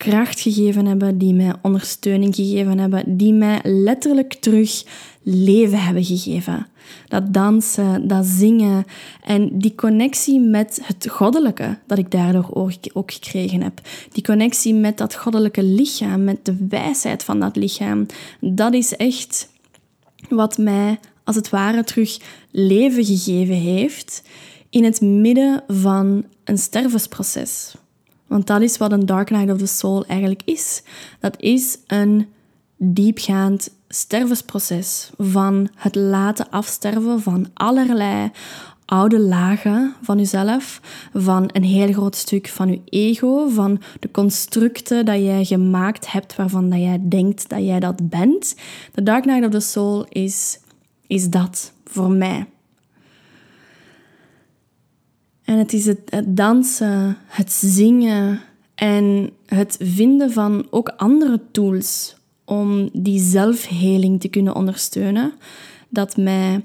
kracht 0.03 0.41
gegeven 0.41 0.87
hebben, 0.87 1.19
die 1.19 1.35
mij 1.35 1.55
ondersteuning 1.63 2.35
gegeven 2.35 2.79
hebben, 2.79 3.17
die 3.17 3.33
mij 3.33 3.61
letterlijk 3.63 4.33
terug 4.33 4.85
leven 5.23 5.85
hebben 5.85 6.05
gegeven. 6.05 6.67
Dat 7.09 7.33
dansen, 7.33 8.09
dat 8.09 8.27
zingen 8.27 8.85
en 9.25 9.59
die 9.59 9.75
connectie 9.75 10.41
met 10.41 10.81
het 10.83 11.09
goddelijke 11.11 11.79
dat 11.87 11.99
ik 11.99 12.11
daardoor 12.11 12.49
ook 12.93 13.13
gekregen 13.13 13.63
heb. 13.63 13.81
Die 14.13 14.23
connectie 14.23 14.75
met 14.75 14.99
dat 14.99 15.15
goddelijke 15.15 15.63
lichaam, 15.63 16.25
met 16.25 16.45
de 16.45 16.67
wijsheid 16.69 17.25
van 17.25 17.41
dat 17.41 17.57
lichaam. 17.57 18.07
Dat 18.41 18.75
is 18.75 18.97
echt 18.97 19.49
wat 20.29 20.59
mij 20.59 20.99
als 21.25 21.37
het 21.37 21.51
ware 21.51 21.85
terug 21.85 22.19
leven 22.51 23.05
gegeven 23.05 23.55
heeft 23.55 24.23
in 24.71 24.85
het 24.85 25.01
midden 25.01 25.63
van 25.69 26.25
een 26.45 26.59
stervensproces. 26.59 27.75
Want 28.33 28.47
dat 28.47 28.61
is 28.61 28.77
wat 28.77 28.93
een 28.93 29.07
Dark 29.07 29.31
Night 29.31 29.51
of 29.51 29.59
the 29.59 29.67
Soul 29.67 30.07
eigenlijk 30.07 30.43
is. 30.45 30.83
Dat 31.21 31.41
is 31.41 31.79
een 31.87 32.27
diepgaand 32.77 33.71
stervensproces 33.89 35.11
van 35.19 35.69
het 35.75 35.95
laten 35.95 36.51
afsterven 36.51 37.21
van 37.21 37.47
allerlei 37.55 38.31
oude 38.85 39.19
lagen 39.19 39.95
van 40.03 40.19
jezelf, 40.19 40.81
van 41.15 41.51
een 41.53 41.65
heel 41.65 41.93
groot 41.93 42.17
stuk 42.17 42.49
van 42.49 42.71
je 42.71 42.81
ego, 42.85 43.49
van 43.49 43.81
de 44.01 44.11
constructen 44.11 45.05
dat 45.05 45.19
jij 45.19 45.45
gemaakt 45.45 46.13
hebt 46.13 46.37
waarvan 46.37 46.71
dat 46.71 46.81
jij 46.81 47.01
denkt 47.03 47.49
dat 47.49 47.65
jij 47.65 47.81
dat 47.81 48.09
bent. 48.09 48.55
The 48.93 49.03
Dark 49.03 49.25
Night 49.25 49.45
of 49.45 49.51
the 49.51 49.61
Soul 49.61 50.07
is, 50.09 50.61
is 51.07 51.29
dat 51.29 51.73
voor 51.85 52.11
mij. 52.11 52.47
En 55.53 55.59
het 55.59 55.73
is 55.73 55.87
het, 55.87 56.23
dansen, 56.27 57.17
het 57.27 57.53
zingen 57.53 58.41
en 58.75 59.31
het 59.47 59.77
vinden 59.81 60.33
van 60.33 60.67
ook 60.71 60.89
andere 60.89 61.41
tools 61.51 62.17
om 62.45 62.89
die 62.93 63.21
zelfheling 63.21 64.21
te 64.21 64.29
kunnen 64.29 64.55
ondersteunen, 64.55 65.33
dat 65.89 66.17
mij 66.17 66.65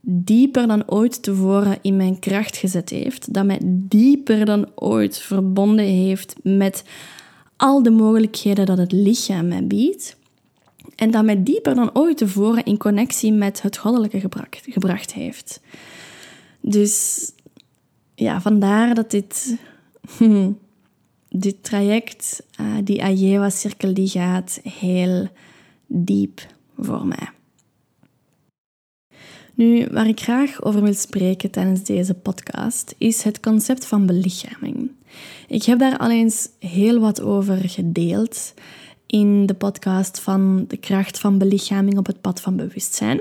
dieper 0.00 0.66
dan 0.66 0.90
ooit 0.90 1.22
tevoren 1.22 1.78
in 1.82 1.96
mijn 1.96 2.18
kracht 2.18 2.56
gezet 2.56 2.90
heeft, 2.90 3.34
dat 3.34 3.44
mij 3.44 3.60
dieper 3.64 4.44
dan 4.44 4.68
ooit 4.74 5.18
verbonden 5.18 5.84
heeft 5.84 6.34
met 6.42 6.84
al 7.56 7.82
de 7.82 7.90
mogelijkheden 7.90 8.66
dat 8.66 8.78
het 8.78 8.92
lichaam 8.92 9.48
mij 9.48 9.66
biedt. 9.66 10.16
En 10.96 11.10
dat 11.10 11.24
mij 11.24 11.42
dieper 11.42 11.74
dan 11.74 11.90
ooit 11.92 12.16
tevoren 12.16 12.64
in 12.64 12.76
connectie 12.76 13.32
met 13.32 13.62
het 13.62 13.76
goddelijke 13.76 14.20
gebracht 14.62 15.12
heeft. 15.12 15.60
Dus 16.60 17.24
ja, 18.20 18.40
vandaar 18.40 18.94
dat 18.94 19.10
dit, 19.10 19.56
dit 21.44 21.64
traject, 21.64 22.42
uh, 22.60 22.76
die 22.84 23.02
Ajewa-cirkel, 23.02 23.94
die 23.94 24.08
gaat 24.08 24.60
heel 24.62 25.28
diep 25.86 26.40
voor 26.78 27.06
mij. 27.06 27.28
Nu, 29.54 29.86
waar 29.90 30.08
ik 30.08 30.20
graag 30.20 30.62
over 30.62 30.82
wil 30.82 30.94
spreken 30.94 31.50
tijdens 31.50 31.84
deze 31.84 32.14
podcast, 32.14 32.94
is 32.98 33.22
het 33.22 33.40
concept 33.40 33.86
van 33.86 34.06
belichaming. 34.06 34.90
Ik 35.48 35.62
heb 35.62 35.78
daar 35.78 35.98
al 35.98 36.10
eens 36.10 36.48
heel 36.58 37.00
wat 37.00 37.20
over 37.20 37.68
gedeeld 37.68 38.54
in 39.06 39.46
de 39.46 39.54
podcast 39.54 40.20
van 40.20 40.64
de 40.68 40.76
kracht 40.76 41.18
van 41.18 41.38
belichaming 41.38 41.98
op 41.98 42.06
het 42.06 42.20
pad 42.20 42.40
van 42.40 42.56
bewustzijn. 42.56 43.20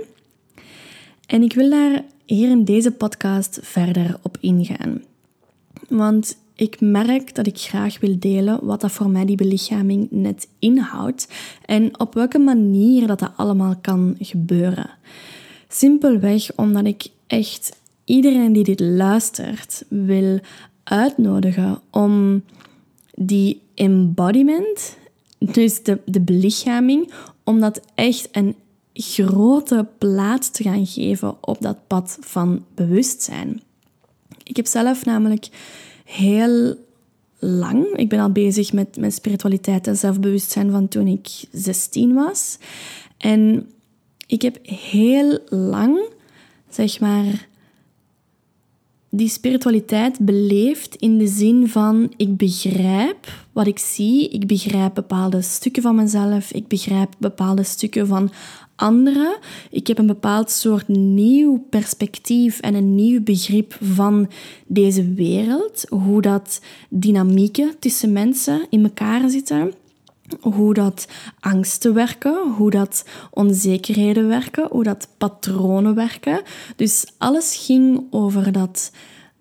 En 1.25 1.43
ik 1.43 1.53
wil 1.53 1.69
daar 1.69 2.03
hier 2.29 2.49
in 2.49 2.63
deze 2.63 2.91
podcast 2.91 3.59
verder 3.61 4.17
op 4.21 4.37
ingaan. 4.39 5.03
Want 5.87 6.37
ik 6.55 6.81
merk 6.81 7.35
dat 7.35 7.47
ik 7.47 7.57
graag 7.57 7.99
wil 7.99 8.19
delen 8.19 8.65
wat 8.65 8.81
dat 8.81 8.91
voor 8.91 9.09
mij 9.09 9.25
die 9.25 9.35
belichaming 9.35 10.07
net 10.11 10.47
inhoudt 10.59 11.27
en 11.65 11.99
op 11.99 12.13
welke 12.13 12.39
manier 12.39 13.07
dat 13.07 13.19
dat 13.19 13.31
allemaal 13.35 13.75
kan 13.81 14.15
gebeuren. 14.19 14.89
Simpelweg 15.67 16.55
omdat 16.55 16.85
ik 16.85 17.07
echt 17.27 17.77
iedereen 18.05 18.53
die 18.53 18.63
dit 18.63 18.79
luistert 18.79 19.85
wil 19.87 20.39
uitnodigen 20.83 21.79
om 21.89 22.43
die 23.13 23.61
embodiment, 23.73 24.97
dus 25.39 25.83
de, 25.83 25.99
de 26.05 26.21
belichaming, 26.21 27.11
om 27.43 27.59
dat 27.59 27.81
echt 27.95 28.27
een 28.31 28.55
grote 29.01 29.87
plaats 29.97 30.49
te 30.49 30.63
gaan 30.63 30.85
geven 30.85 31.35
op 31.41 31.61
dat 31.61 31.87
pad 31.87 32.17
van 32.21 32.65
bewustzijn. 32.75 33.61
Ik 34.43 34.55
heb 34.55 34.65
zelf 34.65 35.05
namelijk 35.05 35.49
heel 36.05 36.75
lang, 37.39 37.85
ik 37.95 38.09
ben 38.09 38.19
al 38.19 38.31
bezig 38.31 38.73
met, 38.73 38.97
met 38.97 39.13
spiritualiteit 39.13 39.87
en 39.87 39.97
zelfbewustzijn 39.97 40.71
van 40.71 40.87
toen 40.87 41.07
ik 41.07 41.27
16 41.51 42.13
was. 42.13 42.57
En 43.17 43.69
ik 44.27 44.41
heb 44.41 44.59
heel 44.63 45.39
lang, 45.49 45.99
zeg 46.69 46.99
maar, 46.99 47.47
die 49.09 49.29
spiritualiteit 49.29 50.19
beleefd 50.19 50.95
in 50.95 51.17
de 51.17 51.27
zin 51.27 51.67
van 51.67 52.13
ik 52.17 52.37
begrijp 52.37 53.47
wat 53.59 53.67
ik 53.67 53.79
zie, 53.79 54.29
ik 54.29 54.47
begrijp 54.47 54.93
bepaalde 54.93 55.41
stukken 55.41 55.81
van 55.81 55.95
mezelf, 55.95 56.51
ik 56.51 56.67
begrijp 56.67 57.09
bepaalde 57.17 57.63
stukken 57.63 58.07
van 58.07 58.31
anderen. 58.75 59.37
Ik 59.71 59.87
heb 59.87 59.97
een 59.97 60.07
bepaald 60.07 60.51
soort 60.51 60.87
nieuw 60.87 61.65
perspectief 61.69 62.59
en 62.59 62.75
een 62.75 62.95
nieuw 62.95 63.21
begrip 63.23 63.77
van 63.81 64.29
deze 64.67 65.13
wereld, 65.13 65.85
hoe 65.89 66.21
dat 66.21 66.61
dynamieken 66.89 67.79
tussen 67.79 68.11
mensen 68.11 68.65
in 68.69 68.83
elkaar 68.83 69.29
zitten 69.29 69.73
hoe 70.41 70.73
dat 70.73 71.07
angsten 71.39 71.93
werken, 71.93 72.51
hoe 72.57 72.69
dat 72.69 73.05
onzekerheden 73.31 74.27
werken, 74.27 74.67
hoe 74.71 74.83
dat 74.83 75.07
patronen 75.17 75.95
werken. 75.95 76.41
Dus 76.75 77.05
alles 77.17 77.55
ging 77.65 78.03
over 78.09 78.51
dat 78.51 78.91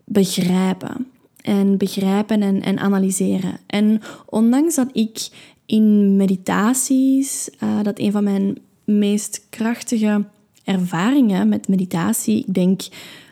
begrijpen. 0.05 1.07
En 1.49 1.77
begrijpen 1.77 2.43
en, 2.43 2.63
en 2.63 2.79
analyseren. 2.79 3.59
En 3.67 4.01
ondanks 4.27 4.75
dat 4.75 4.89
ik 4.93 5.29
in 5.67 6.17
meditaties, 6.17 7.51
uh, 7.63 7.83
dat 7.83 7.99
een 7.99 8.13
van 8.13 8.25
mijn 8.25 8.59
meest 8.85 9.47
krachtige 9.51 10.25
ervaringen 10.65 11.49
met 11.49 11.69
meditatie, 11.69 12.39
ik 12.39 12.55
denk 12.55 12.83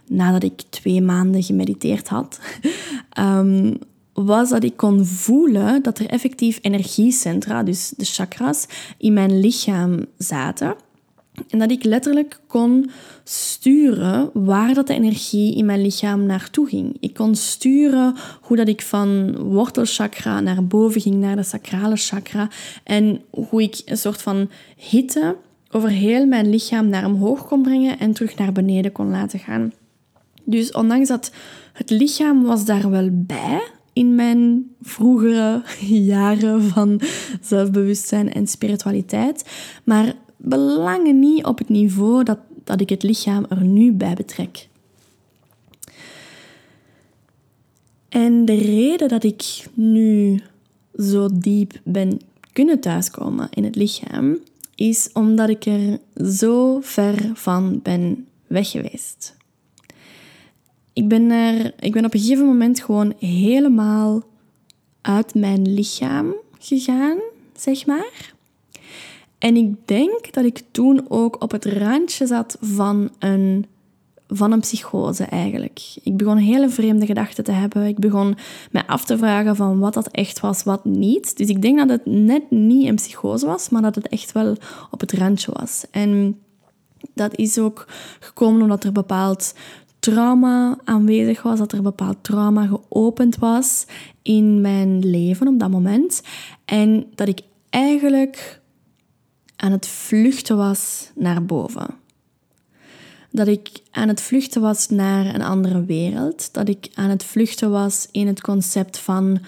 nadat 0.06 0.42
ik 0.42 0.62
twee 0.70 1.02
maanden 1.02 1.42
gemediteerd 1.42 2.08
had, 2.08 2.40
um, 3.18 3.78
was 4.12 4.49
dat 4.49 4.64
ik 4.64 4.76
kon 4.76 5.04
voelen 5.04 5.82
dat 5.82 5.99
er 5.99 6.06
effectief 6.06 6.58
energiecentra, 6.62 7.62
dus 7.62 7.92
de 7.96 8.04
chakras, 8.04 8.66
in 8.99 9.12
mijn 9.12 9.40
lichaam 9.40 10.04
zaten. 10.18 10.75
En 11.49 11.59
dat 11.59 11.71
ik 11.71 11.85
letterlijk 11.85 12.40
kon 12.47 12.90
sturen 13.25 14.31
waar 14.33 14.75
dat 14.75 14.87
de 14.87 14.95
energie 14.95 15.57
in 15.57 15.64
mijn 15.64 15.83
lichaam 15.83 16.26
naartoe 16.26 16.69
ging. 16.69 16.97
Ik 17.00 17.14
kon 17.14 17.35
sturen 17.35 18.14
hoe 18.40 18.57
dat 18.57 18.69
ik 18.69 18.83
van 18.83 19.37
wortelchakra 19.37 20.40
naar 20.40 20.66
boven 20.66 21.00
ging, 21.00 21.14
naar 21.14 21.37
de 21.37 21.43
sacrale 21.43 21.97
chakra. 21.97 22.49
En 22.85 23.21
hoe 23.31 23.62
ik 23.62 23.83
een 23.85 23.99
soort 23.99 24.23
van 24.23 24.50
hitte 24.76 25.37
over 25.71 25.88
heel 25.88 26.26
mijn 26.26 26.50
lichaam 26.50 26.88
naar 26.88 27.07
omhoog 27.07 27.47
kon 27.47 27.62
brengen 27.62 27.99
en 27.99 28.12
terug 28.12 28.37
naar 28.37 28.52
beneden 28.52 28.93
kon 28.93 29.11
laten 29.11 29.38
gaan. 29.38 29.73
Dus 30.45 30.73
ondanks 30.73 31.09
dat 31.09 31.33
het 31.73 31.90
lichaam 31.90 32.43
was 32.43 32.64
daar 32.64 32.90
wel 32.90 33.09
bij, 33.12 33.62
in 33.93 34.14
mijn 34.14 34.71
vroegere 34.83 35.62
jaren 36.12 36.62
van 36.62 37.00
zelfbewustzijn 37.40 38.33
en 38.33 38.47
spiritualiteit, 38.47 39.45
maar 39.85 40.14
belangen 40.37 41.19
niet 41.19 41.45
op 41.45 41.59
het 41.59 41.69
niveau 41.69 42.25
dat, 42.25 42.38
dat 42.64 42.81
ik 42.81 42.88
het 42.88 43.02
lichaam 43.02 43.47
er 43.49 43.64
nu 43.64 43.93
bij 43.93 44.14
betrek. 44.14 44.69
En 48.09 48.45
de 48.45 48.55
reden 48.55 49.09
dat 49.09 49.25
ik 49.25 49.66
nu 49.75 50.40
zo 50.99 51.28
diep 51.33 51.81
ben 51.85 52.21
kunnen 52.52 52.81
thuiskomen 52.81 53.49
in 53.50 53.64
het 53.64 53.76
lichaam, 53.76 54.38
is 54.75 55.11
omdat 55.12 55.49
ik 55.49 55.66
er 55.66 55.99
zo 56.31 56.81
ver 56.81 57.31
van 57.35 57.81
ben 57.83 58.26
weg 58.47 58.71
geweest. 58.71 59.37
Ik 60.93 61.09
ben, 61.09 61.31
er, 61.31 61.75
ik 61.81 61.93
ben 61.93 62.05
op 62.05 62.14
een 62.14 62.21
gegeven 62.21 62.47
moment 62.47 62.81
gewoon 62.81 63.14
helemaal 63.19 64.23
uit 65.00 65.35
mijn 65.35 65.73
lichaam 65.75 66.35
gegaan, 66.59 67.19
zeg 67.57 67.87
maar. 67.87 68.35
En 69.38 69.57
ik 69.57 69.75
denk 69.85 70.33
dat 70.33 70.45
ik 70.45 70.62
toen 70.71 71.05
ook 71.09 71.43
op 71.43 71.50
het 71.50 71.64
randje 71.64 72.26
zat 72.26 72.57
van 72.61 73.11
een, 73.19 73.66
van 74.28 74.52
een 74.52 74.61
psychose 74.61 75.25
eigenlijk. 75.25 75.81
Ik 76.02 76.16
begon 76.16 76.37
hele 76.37 76.69
vreemde 76.69 77.07
gedachten 77.07 77.45
te 77.45 77.52
hebben. 77.52 77.87
Ik 77.87 77.99
begon 77.99 78.37
me 78.71 78.87
af 78.87 79.05
te 79.05 79.19
vragen 79.19 79.57
van 79.57 79.78
wat 79.78 79.95
dat 79.95 80.09
echt 80.09 80.40
was, 80.40 80.62
wat 80.62 80.85
niet. 80.85 81.37
Dus 81.37 81.49
ik 81.49 81.62
denk 81.62 81.78
dat 81.78 81.88
het 81.88 82.07
net 82.07 82.50
niet 82.50 82.88
een 82.88 82.95
psychose 82.95 83.47
was, 83.47 83.69
maar 83.69 83.83
dat 83.83 83.95
het 83.95 84.09
echt 84.09 84.33
wel 84.33 84.57
op 84.90 85.00
het 85.00 85.12
randje 85.12 85.52
was. 85.52 85.85
En 85.90 86.38
dat 87.14 87.37
is 87.37 87.59
ook 87.59 87.87
gekomen 88.21 88.62
omdat 88.62 88.85
er 88.85 88.93
bepaald 88.93 89.55
trauma 89.99 90.78
aanwezig 90.85 91.43
was, 91.43 91.59
dat 91.59 91.73
er 91.73 91.83
bepaald 91.83 92.16
trauma 92.21 92.66
geopend 92.66 93.37
was 93.37 93.87
in 94.23 94.61
mijn 94.61 95.07
leven 95.07 95.49
op 95.49 95.59
dat 95.59 95.71
moment. 95.71 96.23
En 96.64 97.07
dat 97.14 97.28
ik 97.28 97.40
eigenlijk 97.71 98.61
aan 99.57 99.73
het 99.73 99.89
vluchten 99.89 100.57
was 100.57 101.11
naar 101.15 101.45
boven. 101.45 101.87
Dat 103.31 103.47
ik 103.47 103.69
aan 103.91 104.09
het 104.09 104.21
vluchten 104.21 104.61
was 104.61 104.89
naar 104.89 105.35
een 105.35 105.43
andere 105.43 105.85
wereld. 105.85 106.55
Dat 106.55 106.69
ik 106.69 106.89
aan 106.95 107.11
het 107.11 107.25
vluchten 107.25 107.71
was 107.71 108.09
in 108.11 108.27
het 108.27 108.41
concept 108.41 108.99
van 108.99 109.39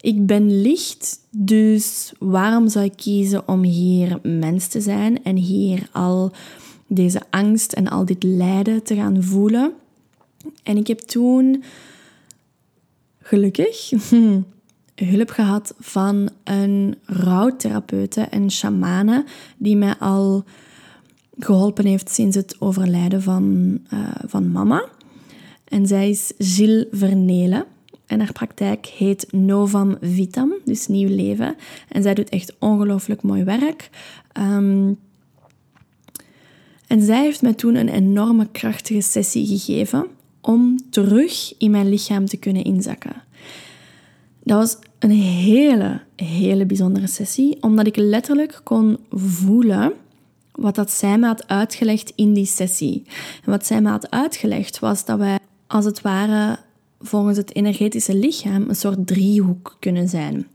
ik 0.00 0.26
ben 0.26 0.62
licht, 0.62 1.20
dus 1.30 2.12
waarom 2.18 2.68
zou 2.68 2.84
ik 2.84 2.96
kiezen 2.96 3.48
om 3.48 3.62
hier 3.62 4.18
mens 4.22 4.66
te 4.66 4.80
zijn 4.80 5.24
en 5.24 5.36
hier 5.36 5.88
al 5.92 6.32
deze 6.86 7.20
angst 7.30 7.72
en 7.72 7.88
al 7.88 8.04
dit 8.04 8.22
lijden 8.22 8.82
te 8.82 8.94
gaan 8.94 9.22
voelen? 9.22 9.72
En 10.62 10.76
ik 10.76 10.86
heb 10.86 10.98
toen 10.98 11.64
gelukkig 13.20 13.92
hulp 15.04 15.30
gehad 15.30 15.74
van 15.78 16.30
een 16.44 16.96
rouwtherapeute 17.04 18.20
en 18.20 18.50
shamane 18.50 19.24
die 19.56 19.76
mij 19.76 19.94
al 19.98 20.44
geholpen 21.38 21.86
heeft 21.86 22.10
sinds 22.10 22.36
het 22.36 22.56
overlijden 22.58 23.22
van, 23.22 23.78
uh, 23.92 24.08
van 24.26 24.52
mama. 24.52 24.88
En 25.64 25.86
zij 25.86 26.10
is 26.10 26.32
Gilles 26.38 26.86
Vernelen. 26.90 27.64
En 28.06 28.20
haar 28.20 28.32
praktijk 28.32 28.86
heet 28.86 29.32
Novam 29.32 29.96
Vitam, 30.00 30.52
dus 30.64 30.86
nieuw 30.86 31.08
leven. 31.08 31.56
En 31.88 32.02
zij 32.02 32.14
doet 32.14 32.28
echt 32.28 32.54
ongelooflijk 32.58 33.22
mooi 33.22 33.44
werk. 33.44 33.90
Um, 34.38 34.98
en 36.86 37.02
zij 37.02 37.22
heeft 37.22 37.42
mij 37.42 37.54
toen 37.54 37.74
een 37.74 37.88
enorme 37.88 38.48
krachtige 38.52 39.00
sessie 39.00 39.46
gegeven 39.46 40.06
om 40.40 40.78
terug 40.90 41.54
in 41.58 41.70
mijn 41.70 41.88
lichaam 41.88 42.26
te 42.26 42.36
kunnen 42.36 42.64
inzakken. 42.64 43.22
Dat 44.42 44.58
was 44.58 44.76
een 45.02 45.10
hele, 45.10 46.00
hele 46.16 46.66
bijzondere 46.66 47.06
sessie, 47.06 47.56
omdat 47.60 47.86
ik 47.86 47.96
letterlijk 47.96 48.60
kon 48.64 48.98
voelen 49.10 49.92
wat 50.52 50.74
dat 50.74 50.90
zij 50.90 51.18
me 51.18 51.26
had 51.26 51.48
uitgelegd 51.48 52.12
in 52.14 52.32
die 52.32 52.46
sessie. 52.46 53.02
Wat 53.44 53.66
zij 53.66 53.80
me 53.80 53.88
had 53.88 54.10
uitgelegd 54.10 54.78
was 54.78 55.04
dat 55.04 55.18
wij 55.18 55.38
als 55.66 55.84
het 55.84 56.00
ware 56.00 56.58
volgens 57.00 57.36
het 57.36 57.54
energetische 57.54 58.14
lichaam 58.14 58.68
een 58.68 58.76
soort 58.76 59.06
driehoek 59.06 59.76
kunnen 59.78 60.08
zijn. 60.08 60.46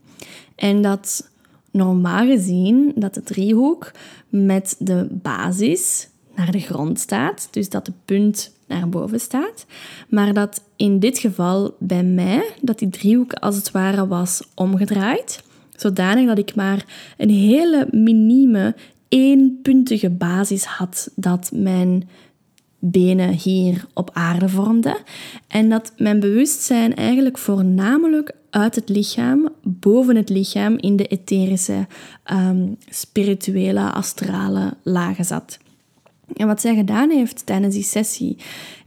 En 0.54 0.82
dat 0.82 1.30
normaal 1.70 2.26
gezien 2.26 2.92
dat 2.94 3.14
de 3.14 3.22
driehoek 3.22 3.90
met 4.28 4.76
de 4.78 5.06
basis 5.10 6.08
naar 6.34 6.50
de 6.50 6.60
grond 6.60 7.00
staat, 7.00 7.48
dus 7.50 7.68
dat 7.68 7.86
de 7.86 7.92
punt 8.04 8.52
naar 8.68 8.88
boven 8.88 9.20
staat, 9.20 9.66
maar 10.08 10.32
dat 10.32 10.64
in 10.76 10.98
dit 10.98 11.18
geval 11.18 11.76
bij 11.78 12.04
mij 12.04 12.50
dat 12.60 12.78
die 12.78 12.88
driehoek 12.88 13.32
als 13.32 13.56
het 13.56 13.70
ware 13.70 14.06
was 14.06 14.42
omgedraaid, 14.54 15.42
zodanig 15.76 16.26
dat 16.26 16.38
ik 16.38 16.54
maar 16.54 16.84
een 17.16 17.30
hele 17.30 17.88
minieme 17.90 18.74
eenpuntige 19.08 20.10
basis 20.10 20.64
had 20.64 21.10
dat 21.14 21.50
mijn 21.54 22.08
benen 22.78 23.32
hier 23.32 23.86
op 23.94 24.10
aarde 24.12 24.48
vormden 24.48 24.96
en 25.48 25.68
dat 25.68 25.92
mijn 25.96 26.20
bewustzijn 26.20 26.94
eigenlijk 26.94 27.38
voornamelijk 27.38 28.32
uit 28.50 28.74
het 28.74 28.88
lichaam, 28.88 29.48
boven 29.62 30.16
het 30.16 30.28
lichaam, 30.28 30.76
in 30.76 30.96
de 30.96 31.06
etherische, 31.06 31.86
um, 32.32 32.76
spirituele, 32.88 33.92
astrale 33.92 34.76
lagen 34.82 35.24
zat. 35.24 35.58
En 36.36 36.46
wat 36.46 36.60
zij 36.60 36.74
gedaan 36.74 37.10
heeft 37.10 37.46
tijdens 37.46 37.74
die 37.74 37.84
sessie 37.84 38.36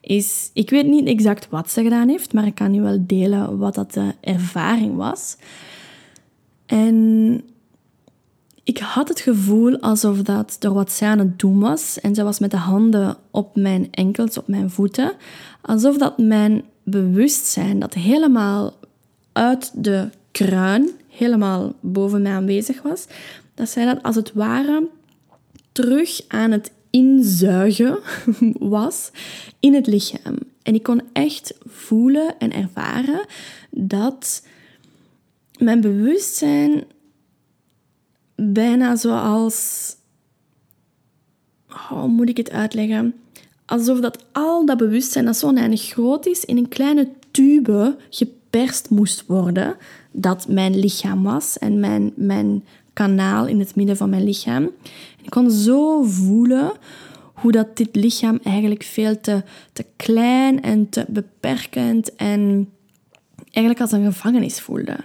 is, 0.01 0.49
ik 0.53 0.69
weet 0.69 0.87
niet 0.87 1.07
exact 1.07 1.49
wat 1.49 1.71
ze 1.71 1.83
gedaan 1.83 2.09
heeft, 2.09 2.33
maar 2.33 2.45
ik 2.45 2.55
kan 2.55 2.71
nu 2.71 2.81
wel 2.81 2.97
delen 2.99 3.57
wat 3.57 3.75
dat 3.75 3.93
de 3.93 4.13
ervaring 4.21 4.95
was. 4.95 5.37
En 6.65 7.41
ik 8.63 8.77
had 8.77 9.07
het 9.07 9.19
gevoel 9.19 9.79
alsof 9.79 10.21
dat 10.21 10.57
er 10.59 10.73
wat 10.73 10.91
zij 10.91 11.07
aan 11.07 11.19
het 11.19 11.39
doen 11.39 11.59
was. 11.59 11.99
En 11.99 12.15
ze 12.15 12.23
was 12.23 12.39
met 12.39 12.51
de 12.51 12.57
handen 12.57 13.17
op 13.31 13.55
mijn 13.55 13.87
enkels, 13.91 14.37
op 14.37 14.47
mijn 14.47 14.69
voeten. 14.69 15.13
Alsof 15.61 15.97
dat 15.97 16.17
mijn 16.17 16.63
bewustzijn, 16.83 17.79
dat 17.79 17.93
helemaal 17.93 18.73
uit 19.31 19.71
de 19.75 20.09
kruin, 20.31 20.89
helemaal 21.09 21.73
boven 21.79 22.21
mij 22.21 22.31
aanwezig 22.31 22.81
was, 22.81 23.07
dat 23.53 23.69
zij 23.69 23.85
dat 23.85 24.03
als 24.03 24.15
het 24.15 24.33
ware 24.33 24.87
terug 25.71 26.21
aan 26.27 26.51
het 26.51 26.71
inzuigen 26.91 27.99
was 28.77 29.11
in 29.59 29.73
het 29.73 29.87
lichaam. 29.87 30.35
En 30.63 30.75
ik 30.75 30.83
kon 30.83 31.01
echt 31.13 31.53
voelen 31.65 32.39
en 32.39 32.53
ervaren 32.53 33.25
dat 33.69 34.45
mijn 35.57 35.81
bewustzijn 35.81 36.83
bijna 38.35 38.95
zoals. 38.95 39.89
Hoe 41.67 42.07
moet 42.07 42.29
ik 42.29 42.37
het 42.37 42.51
uitleggen? 42.51 43.13
Alsof 43.65 43.99
dat 43.99 44.25
al 44.31 44.65
dat 44.65 44.77
bewustzijn 44.77 45.25
dat 45.25 45.37
zo 45.37 45.47
oneindig 45.47 45.81
groot 45.81 46.25
is, 46.25 46.45
in 46.45 46.57
een 46.57 46.67
kleine 46.67 47.07
tube 47.31 47.97
geperst 48.09 48.89
moest 48.89 49.25
worden. 49.25 49.75
Dat 50.11 50.47
mijn 50.47 50.79
lichaam 50.79 51.23
was 51.23 51.57
en 51.57 51.79
mijn, 51.79 52.11
mijn 52.15 52.63
kanaal 52.93 53.47
in 53.47 53.59
het 53.59 53.75
midden 53.75 53.97
van 53.97 54.09
mijn 54.09 54.23
lichaam. 54.23 54.69
ik 55.21 55.29
kon 55.29 55.51
zo 55.51 56.03
voelen 56.03 56.71
hoe 57.33 57.51
dat 57.51 57.77
dit 57.77 57.95
lichaam 57.95 58.39
eigenlijk 58.43 58.83
veel 58.83 59.21
te, 59.21 59.43
te 59.73 59.85
klein 59.95 60.61
en 60.61 60.89
te 60.89 61.05
beperkend 61.07 62.15
en 62.15 62.69
eigenlijk 63.51 63.79
als 63.79 63.91
een 63.91 64.05
gevangenis 64.05 64.59
voelde. 64.59 64.97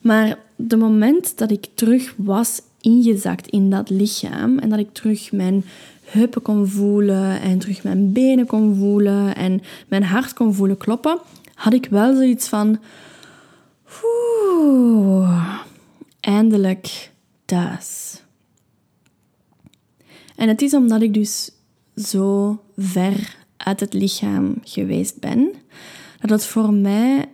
Maar 0.00 0.38
de 0.56 0.76
moment 0.76 1.38
dat 1.38 1.50
ik 1.50 1.66
terug 1.74 2.14
was 2.16 2.60
ingezakt 2.80 3.46
in 3.46 3.70
dat 3.70 3.90
lichaam 3.90 4.58
en 4.58 4.68
dat 4.68 4.78
ik 4.78 4.92
terug 4.92 5.32
mijn 5.32 5.64
heupen 6.04 6.42
kon 6.42 6.68
voelen 6.68 7.40
en 7.40 7.58
terug 7.58 7.82
mijn 7.82 8.12
benen 8.12 8.46
kon 8.46 8.74
voelen 8.74 9.36
en 9.36 9.60
mijn 9.88 10.04
hart 10.04 10.32
kon 10.32 10.54
voelen 10.54 10.76
kloppen, 10.76 11.18
had 11.54 11.72
ik 11.72 11.86
wel 11.90 12.14
zoiets 12.14 12.48
van, 12.48 12.78
eindelijk 16.26 17.12
thuis. 17.44 18.22
En 20.36 20.48
het 20.48 20.62
is 20.62 20.74
omdat 20.74 21.02
ik 21.02 21.14
dus 21.14 21.50
zo 21.96 22.58
ver 22.76 23.36
uit 23.56 23.80
het 23.80 23.92
lichaam 23.92 24.54
geweest 24.64 25.20
ben, 25.20 25.52
dat 26.20 26.30
het 26.30 26.46
voor 26.46 26.72
mij 26.72 27.24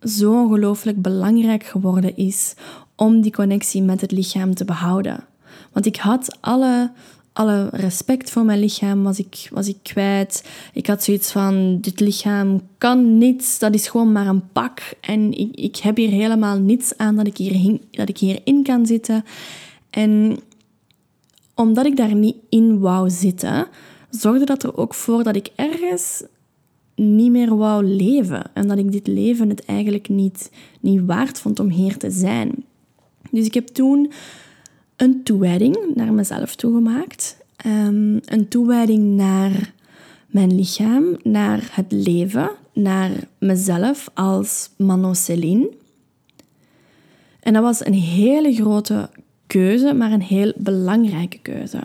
zo 0.00 0.42
ongelooflijk 0.42 1.02
belangrijk 1.02 1.64
geworden 1.64 2.16
is 2.16 2.54
om 2.96 3.20
die 3.20 3.32
connectie 3.32 3.82
met 3.82 4.00
het 4.00 4.12
lichaam 4.12 4.54
te 4.54 4.64
behouden. 4.64 5.24
Want 5.72 5.86
ik 5.86 5.96
had 5.96 6.36
alle, 6.40 6.92
alle 7.32 7.68
respect 7.72 8.30
voor 8.30 8.44
mijn 8.44 8.58
lichaam, 8.58 9.02
was 9.02 9.18
ik, 9.18 9.48
was 9.50 9.68
ik 9.68 9.76
kwijt. 9.82 10.48
Ik 10.72 10.86
had 10.86 11.02
zoiets 11.02 11.32
van, 11.32 11.78
dit 11.80 12.00
lichaam 12.00 12.60
kan 12.78 13.18
niets, 13.18 13.58
dat 13.58 13.74
is 13.74 13.88
gewoon 13.88 14.12
maar 14.12 14.26
een 14.26 14.50
pak. 14.52 14.80
En 15.00 15.32
ik, 15.32 15.54
ik 15.54 15.76
heb 15.76 15.96
hier 15.96 16.10
helemaal 16.10 16.58
niets 16.58 16.96
aan 16.96 17.16
dat 17.16 17.26
ik, 17.26 17.36
hier, 17.36 17.78
dat 17.90 18.08
ik 18.08 18.18
hierin 18.18 18.62
kan 18.62 18.86
zitten. 18.86 19.24
En 19.90 20.38
omdat 21.54 21.86
ik 21.86 21.96
daar 21.96 22.14
niet 22.14 22.36
in 22.48 22.78
wou 22.78 23.10
zitten, 23.10 23.66
zorgde 24.10 24.44
dat 24.44 24.62
er 24.62 24.76
ook 24.76 24.94
voor 24.94 25.22
dat 25.22 25.36
ik 25.36 25.48
ergens 25.54 26.24
niet 26.94 27.30
meer 27.30 27.56
wou 27.56 27.84
leven. 27.84 28.50
En 28.54 28.68
dat 28.68 28.78
ik 28.78 28.92
dit 28.92 29.06
leven 29.06 29.48
het 29.48 29.64
eigenlijk 29.64 30.08
niet, 30.08 30.50
niet 30.80 31.00
waard 31.06 31.38
vond 31.38 31.60
om 31.60 31.68
hier 31.68 31.96
te 31.96 32.10
zijn. 32.10 32.64
Dus 33.30 33.46
ik 33.46 33.54
heb 33.54 33.66
toen 33.66 34.12
een 35.02 35.22
toewijding 35.22 35.76
naar 35.94 36.12
mezelf 36.12 36.54
toegemaakt. 36.54 37.36
Um, 37.66 38.20
een 38.24 38.48
toewijding 38.48 39.16
naar 39.16 39.72
mijn 40.26 40.54
lichaam, 40.54 41.16
naar 41.22 41.70
het 41.72 41.92
leven, 41.92 42.50
naar 42.72 43.10
mezelf 43.38 44.10
als 44.14 44.70
Mano 44.76 45.14
Celine. 45.14 45.70
En 47.40 47.52
dat 47.52 47.62
was 47.62 47.86
een 47.86 47.94
hele 47.94 48.54
grote 48.54 49.10
keuze, 49.46 49.94
maar 49.94 50.12
een 50.12 50.22
heel 50.22 50.52
belangrijke 50.56 51.38
keuze. 51.38 51.82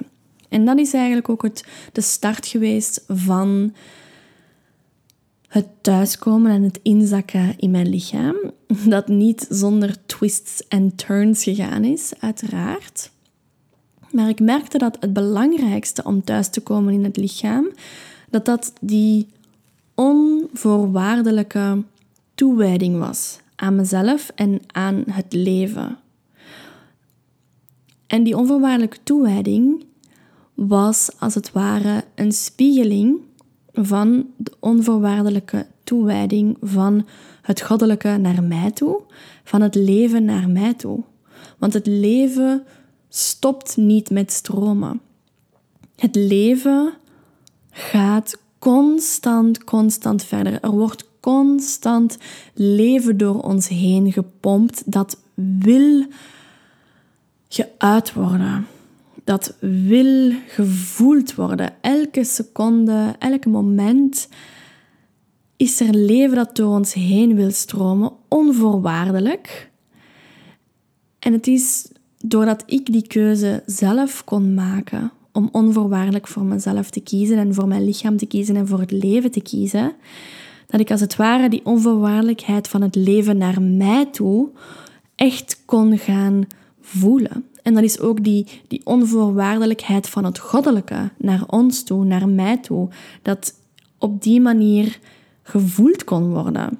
En 0.49 0.65
dat 0.65 0.77
is 0.77 0.93
eigenlijk 0.93 1.29
ook 1.29 1.41
het, 1.41 1.65
de 1.91 2.01
start 2.01 2.47
geweest 2.47 3.03
van 3.07 3.73
het 5.47 5.67
thuiskomen 5.81 6.51
en 6.51 6.63
het 6.63 6.79
inzakken 6.83 7.53
in 7.57 7.71
mijn 7.71 7.89
lichaam. 7.89 8.35
Dat 8.85 9.07
niet 9.07 9.47
zonder 9.49 10.05
twists 10.05 10.67
en 10.67 10.95
turns 10.95 11.43
gegaan 11.43 11.83
is, 11.83 12.13
uiteraard. 12.19 13.11
Maar 14.11 14.29
ik 14.29 14.39
merkte 14.39 14.77
dat 14.77 14.97
het 14.99 15.13
belangrijkste 15.13 16.03
om 16.03 16.23
thuis 16.23 16.49
te 16.49 16.61
komen 16.61 16.93
in 16.93 17.03
het 17.03 17.17
lichaam, 17.17 17.67
dat 18.29 18.45
dat 18.45 18.73
die 18.81 19.27
onvoorwaardelijke 19.95 21.83
toewijding 22.35 22.97
was 22.99 23.39
aan 23.55 23.75
mezelf 23.75 24.31
en 24.35 24.61
aan 24.67 25.03
het 25.09 25.33
leven. 25.33 25.97
En 28.07 28.23
die 28.23 28.37
onvoorwaardelijke 28.37 28.97
toewijding 29.03 29.85
was 30.53 31.09
als 31.19 31.35
het 31.35 31.51
ware 31.51 32.03
een 32.15 32.31
spiegeling 32.31 33.19
van 33.81 34.25
de 34.37 34.51
onvoorwaardelijke 34.59 35.65
toewijding 35.83 36.57
van 36.61 37.07
het 37.41 37.61
goddelijke 37.61 38.17
naar 38.17 38.43
mij 38.43 38.71
toe, 38.71 39.01
van 39.43 39.61
het 39.61 39.75
leven 39.75 40.25
naar 40.25 40.49
mij 40.49 40.73
toe. 40.73 41.03
Want 41.57 41.73
het 41.73 41.87
leven 41.87 42.63
stopt 43.09 43.77
niet 43.77 44.09
met 44.09 44.31
stromen. 44.31 45.01
Het 45.95 46.15
leven 46.15 46.93
gaat 47.71 48.37
constant, 48.59 49.63
constant 49.63 50.23
verder. 50.23 50.61
Er 50.61 50.71
wordt 50.71 51.05
constant 51.19 52.17
leven 52.53 53.17
door 53.17 53.41
ons 53.41 53.67
heen 53.67 54.11
gepompt 54.11 54.91
dat 54.91 55.17
wil 55.33 56.05
geuit 57.47 58.13
worden 58.13 58.67
dat 59.27 59.57
wil 59.59 60.31
gevoeld 60.47 61.35
worden. 61.35 61.73
Elke 61.81 62.23
seconde, 62.23 63.15
elk 63.19 63.45
moment 63.45 64.27
is 65.57 65.79
er 65.79 65.93
leven 65.93 66.35
dat 66.35 66.55
door 66.55 66.75
ons 66.75 66.93
heen 66.93 67.35
wil 67.35 67.51
stromen, 67.51 68.11
onvoorwaardelijk. 68.27 69.71
En 71.19 71.33
het 71.33 71.47
is 71.47 71.87
doordat 72.17 72.63
ik 72.65 72.85
die 72.85 73.07
keuze 73.07 73.63
zelf 73.65 74.23
kon 74.23 74.53
maken 74.53 75.11
om 75.31 75.49
onvoorwaardelijk 75.51 76.27
voor 76.27 76.45
mezelf 76.45 76.89
te 76.89 77.01
kiezen 77.01 77.37
en 77.37 77.53
voor 77.53 77.67
mijn 77.67 77.85
lichaam 77.85 78.17
te 78.17 78.25
kiezen 78.25 78.55
en 78.55 78.67
voor 78.67 78.79
het 78.79 78.91
leven 78.91 79.31
te 79.31 79.41
kiezen, 79.41 79.93
dat 80.67 80.79
ik 80.79 80.91
als 80.91 81.01
het 81.01 81.15
ware 81.15 81.49
die 81.49 81.65
onvoorwaardelijkheid 81.65 82.67
van 82.67 82.81
het 82.81 82.95
leven 82.95 83.37
naar 83.37 83.61
mij 83.61 84.05
toe 84.05 84.49
echt 85.15 85.61
kon 85.65 85.97
gaan 85.97 86.47
voelen. 86.81 87.45
En 87.67 87.73
dat 87.73 87.83
is 87.83 87.99
ook 87.99 88.23
die, 88.23 88.47
die 88.67 88.81
onvoorwaardelijkheid 88.83 90.09
van 90.09 90.25
het 90.25 90.39
goddelijke 90.39 91.11
naar 91.17 91.43
ons 91.47 91.83
toe, 91.83 92.05
naar 92.05 92.29
mij 92.29 92.57
toe. 92.57 92.89
Dat 93.21 93.53
op 93.97 94.21
die 94.23 94.41
manier 94.41 94.99
gevoeld 95.43 96.03
kon 96.03 96.29
worden. 96.29 96.79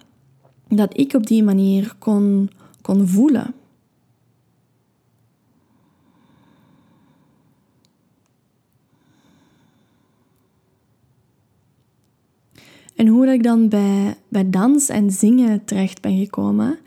Dat 0.67 0.97
ik 0.97 1.13
op 1.13 1.28
die 1.28 1.43
manier 1.43 1.95
kon, 2.00 2.50
kon 2.82 3.08
voelen. 3.08 3.54
En 12.95 13.08
hoe 13.08 13.26
dat 13.26 13.34
ik 13.34 13.43
dan 13.43 13.69
bij, 13.69 14.17
bij 14.28 14.50
dans 14.50 14.89
en 14.89 15.12
zingen 15.12 15.65
terecht 15.65 16.02
ben 16.02 16.17
gekomen, 16.17 16.80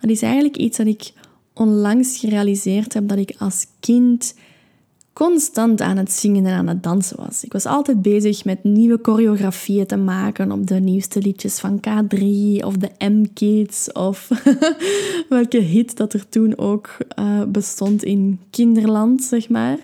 dat 0.00 0.10
is 0.10 0.22
eigenlijk 0.22 0.56
iets 0.56 0.76
dat 0.76 0.86
ik 0.86 1.12
onlangs 1.58 2.18
gerealiseerd 2.18 2.94
heb 2.94 3.08
dat 3.08 3.18
ik 3.18 3.34
als 3.38 3.66
kind 3.80 4.34
constant 5.12 5.80
aan 5.80 5.96
het 5.96 6.12
zingen 6.12 6.46
en 6.46 6.52
aan 6.52 6.66
het 6.66 6.82
dansen 6.82 7.16
was. 7.16 7.44
Ik 7.44 7.52
was 7.52 7.66
altijd 7.66 8.02
bezig 8.02 8.44
met 8.44 8.64
nieuwe 8.64 8.98
choreografieën 9.02 9.86
te 9.86 9.96
maken 9.96 10.52
op 10.52 10.66
de 10.66 10.74
nieuwste 10.74 11.20
liedjes 11.20 11.58
van 11.58 11.80
K3 11.80 12.20
of 12.64 12.76
de 12.76 12.90
M-Kids 12.98 13.92
of 13.92 14.28
welke 15.28 15.58
hit 15.58 15.96
dat 15.96 16.12
er 16.12 16.28
toen 16.28 16.58
ook 16.58 16.96
uh, 17.18 17.42
bestond 17.48 18.04
in 18.04 18.40
kinderland, 18.50 19.22
zeg 19.22 19.48
maar. 19.48 19.78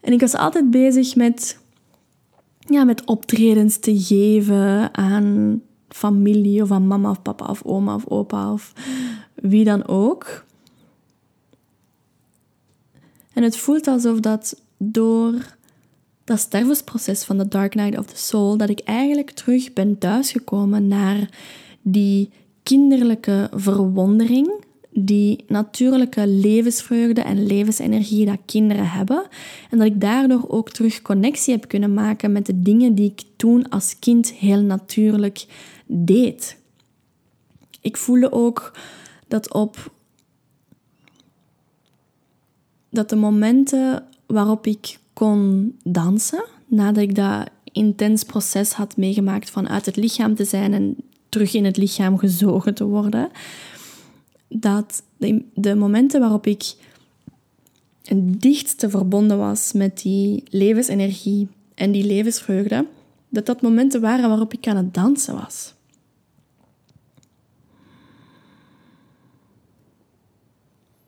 En 0.00 0.12
ik 0.12 0.20
was 0.20 0.34
altijd 0.34 0.70
bezig 0.70 1.16
met, 1.16 1.58
ja, 2.58 2.84
met 2.84 3.04
optredens 3.04 3.78
te 3.78 3.98
geven 3.98 4.94
aan 4.94 5.60
familie 5.88 6.62
of 6.62 6.70
aan 6.70 6.86
mama 6.86 7.10
of 7.10 7.22
papa 7.22 7.46
of 7.46 7.62
oma 7.64 7.94
of 7.94 8.06
opa 8.06 8.52
of 8.52 8.72
wie 9.34 9.64
dan 9.64 9.86
ook. 9.86 10.44
En 13.34 13.42
het 13.42 13.56
voelt 13.56 13.86
alsof 13.86 14.20
dat 14.20 14.60
door 14.76 15.56
dat 16.24 16.38
stervensproces 16.38 17.24
van 17.24 17.38
de 17.38 17.48
Dark 17.48 17.74
Night 17.74 17.98
of 17.98 18.06
the 18.06 18.16
Soul, 18.16 18.56
dat 18.56 18.68
ik 18.68 18.80
eigenlijk 18.80 19.30
terug 19.30 19.72
ben 19.72 19.98
thuisgekomen 19.98 20.88
naar 20.88 21.28
die 21.82 22.30
kinderlijke 22.62 23.50
verwondering, 23.54 24.52
die 24.90 25.44
natuurlijke 25.46 26.26
levensvreugde 26.26 27.20
en 27.20 27.46
levensenergie 27.46 28.26
dat 28.26 28.38
kinderen 28.46 28.90
hebben. 28.90 29.26
En 29.70 29.78
dat 29.78 29.86
ik 29.86 30.00
daardoor 30.00 30.44
ook 30.48 30.70
terug 30.70 31.02
connectie 31.02 31.54
heb 31.54 31.68
kunnen 31.68 31.94
maken 31.94 32.32
met 32.32 32.46
de 32.46 32.62
dingen 32.62 32.94
die 32.94 33.10
ik 33.10 33.22
toen 33.36 33.68
als 33.68 33.98
kind 33.98 34.32
heel 34.32 34.60
natuurlijk 34.60 35.46
deed. 35.86 36.56
Ik 37.80 37.96
voelde 37.96 38.32
ook 38.32 38.72
dat 39.28 39.52
op 39.52 39.92
dat 42.92 43.08
de 43.08 43.16
momenten 43.16 44.04
waarop 44.26 44.66
ik 44.66 44.98
kon 45.12 45.72
dansen, 45.84 46.44
nadat 46.66 47.02
ik 47.02 47.14
dat 47.14 47.50
intens 47.72 48.24
proces 48.24 48.72
had 48.72 48.96
meegemaakt 48.96 49.50
van 49.50 49.68
uit 49.68 49.86
het 49.86 49.96
lichaam 49.96 50.34
te 50.34 50.44
zijn 50.44 50.72
en 50.74 50.96
terug 51.28 51.54
in 51.54 51.64
het 51.64 51.76
lichaam 51.76 52.18
gezogen 52.18 52.74
te 52.74 52.84
worden, 52.84 53.30
dat 54.48 55.02
de, 55.54 55.74
momenten 55.74 56.20
waarop 56.20 56.46
ik 56.46 56.74
het 58.02 58.40
dichtste 58.40 58.90
verbonden 58.90 59.38
was 59.38 59.72
met 59.72 60.00
die 60.02 60.42
levensenergie 60.50 61.48
en 61.74 61.92
die 61.92 62.04
levensvreugde, 62.04 62.86
dat 63.28 63.46
dat 63.46 63.62
momenten 63.62 64.00
waren 64.00 64.28
waarop 64.28 64.52
ik 64.52 64.66
aan 64.66 64.76
het 64.76 64.94
dansen 64.94 65.34
was. 65.34 65.74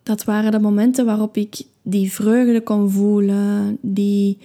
Dat 0.05 0.25
waren 0.25 0.51
de 0.51 0.61
momenten 0.61 1.05
waarop 1.05 1.37
ik 1.37 1.62
die 1.83 2.12
vreugde 2.12 2.61
kon 2.61 2.90
voelen, 2.90 3.79
die 3.81 4.38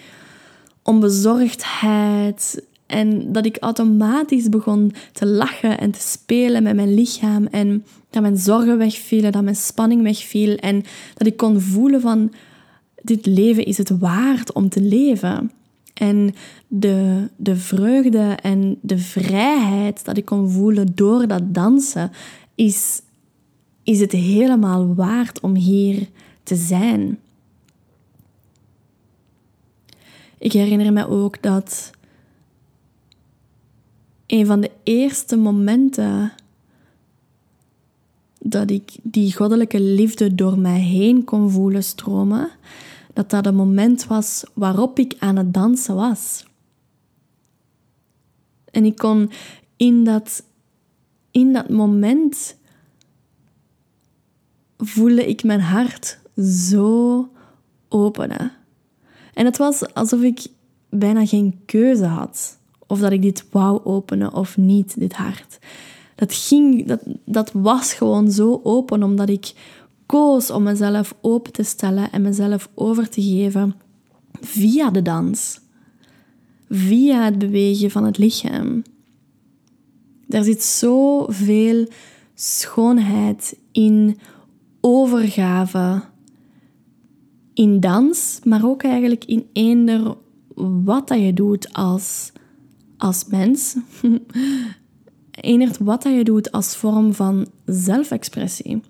onbezorgdheid. 0.84 2.64
En 2.86 3.32
dat 3.32 3.46
ik 3.46 3.58
automatisch 3.60 4.50
begon 4.50 4.94
te 5.14 5.26
lachen 5.26 5.80
en 5.80 5.92
te 5.92 6.02
spelen 6.02 6.64
met 6.64 6.76
mijn 6.76 6.94
lichaam. 6.94 7.46
En 7.46 7.86
dat 8.10 8.22
mijn 8.22 8.38
zorgen 8.38 8.78
wegvielen, 8.78 9.32
dat 9.32 9.44
mijn 9.44 9.56
spanning 9.56 10.02
wegviel. 10.02 10.56
En 10.56 10.84
dat 11.14 11.28
ik 11.28 11.38
kon 11.38 11.62
voelen 11.62 12.02
van, 12.02 12.32
dit 13.02 13.26
leven 13.26 13.66
is 13.66 13.78
het 13.78 13.98
waard 13.98 14.54
om 14.54 14.70
te 14.70 14.82
leven. 14.82 15.52
En 15.94 16.34
de, 16.68 17.28
de 17.36 17.56
vreugde 17.56 18.38
en 18.42 18.78
de 18.82 18.98
vrijheid 18.98 20.06
dat 20.06 20.18
ik 20.18 20.26
kon 20.26 20.50
voelen 20.50 20.88
door 20.96 21.28
dat 21.28 21.54
dansen, 21.54 22.12
is, 22.56 23.02
is 23.90 24.00
het 24.00 24.12
helemaal 24.12 24.96
waard 24.96 25.40
om 25.40 25.56
hier 25.56 26.08
te 26.44 26.56
zijn. 26.56 27.20
Ik 30.38 30.52
herinner 30.52 30.94
me 30.94 31.08
ook 31.08 31.42
dat 31.42 31.92
een 34.26 34.46
van 34.46 34.62
de 34.62 34.72
eerste 34.84 35.38
momenten 35.38 36.34
dat 38.40 38.72
ik 38.72 38.92
die 39.04 39.36
goddelijke 39.36 39.82
liefde 39.82 40.36
door 40.36 40.60
mij 40.60 40.80
heen 40.80 41.24
kon 41.24 41.52
voelen 41.52 41.84
stromen, 41.84 42.50
dat 43.14 43.30
dat 43.30 43.46
een 43.46 43.56
moment 43.56 44.06
was 44.06 44.44
waarop 44.54 45.00
ik 45.00 45.16
aan 45.20 45.36
het 45.36 45.54
dansen 45.54 45.96
was. 45.96 46.46
En 48.72 48.86
ik 48.86 48.98
kon 48.98 49.32
in 49.76 50.04
dat, 50.04 50.44
in 51.32 51.54
dat 51.54 51.70
moment 51.70 52.58
voelde 54.80 55.28
ik 55.28 55.44
mijn 55.44 55.62
hart 55.62 56.20
zo 56.44 57.30
openen. 57.88 58.52
En 59.34 59.46
het 59.46 59.58
was 59.58 59.94
alsof 59.94 60.22
ik 60.22 60.48
bijna 60.90 61.26
geen 61.26 61.60
keuze 61.66 62.06
had. 62.06 62.58
Of 62.88 63.00
dat 63.00 63.12
ik 63.12 63.22
dit 63.22 63.46
wou 63.52 63.84
openen 63.84 64.34
of 64.34 64.58
niet, 64.58 65.00
dit 65.00 65.14
hart. 65.14 65.60
Dat, 66.16 66.34
ging, 66.34 66.88
dat, 66.88 67.02
dat 67.26 67.52
was 67.54 67.94
gewoon 67.94 68.32
zo 68.32 68.60
open 68.64 69.04
omdat 69.04 69.30
ik 69.30 69.54
koos 70.06 70.52
om 70.52 70.64
mezelf 70.64 71.16
open 71.22 71.52
te 71.52 71.64
stellen 71.64 72.12
en 72.12 72.22
mezelf 72.22 72.70
over 72.74 73.10
te 73.10 73.22
geven 73.22 73.76
via 74.42 74.90
de 74.90 75.02
dans. 75.02 75.60
Via 76.70 77.24
het 77.24 77.38
bewegen 77.38 77.92
van 77.92 78.06
het 78.06 78.18
lichaam. 78.18 78.84
Er 80.30 80.44
zit 80.44 80.64
zoveel 80.64 81.88
schoonheid 82.36 83.58
in 83.72 84.18
overgave 84.82 86.02
in 87.54 87.80
dans, 87.80 88.40
maar 88.44 88.66
ook 88.66 88.84
eigenlijk 88.84 89.26
in 89.26 89.50
eender 89.54 90.16
wat 90.84 91.08
dat 91.08 91.20
je 91.20 91.34
doet 91.34 91.74
als, 91.74 92.32
als 92.98 93.26
mens. 93.26 93.76
eender 95.32 95.76
wat 95.80 96.04
dat 96.04 96.14
je 96.14 96.24
doet 96.24 96.52
als 96.52 96.76
vorm 96.76 97.14
van 97.14 97.48
zelfexpressie. 97.66 98.82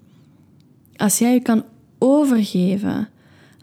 Als 0.96 1.18
jij 1.18 1.34
je 1.34 1.42
kan 1.42 1.64
overgeven 1.98 3.08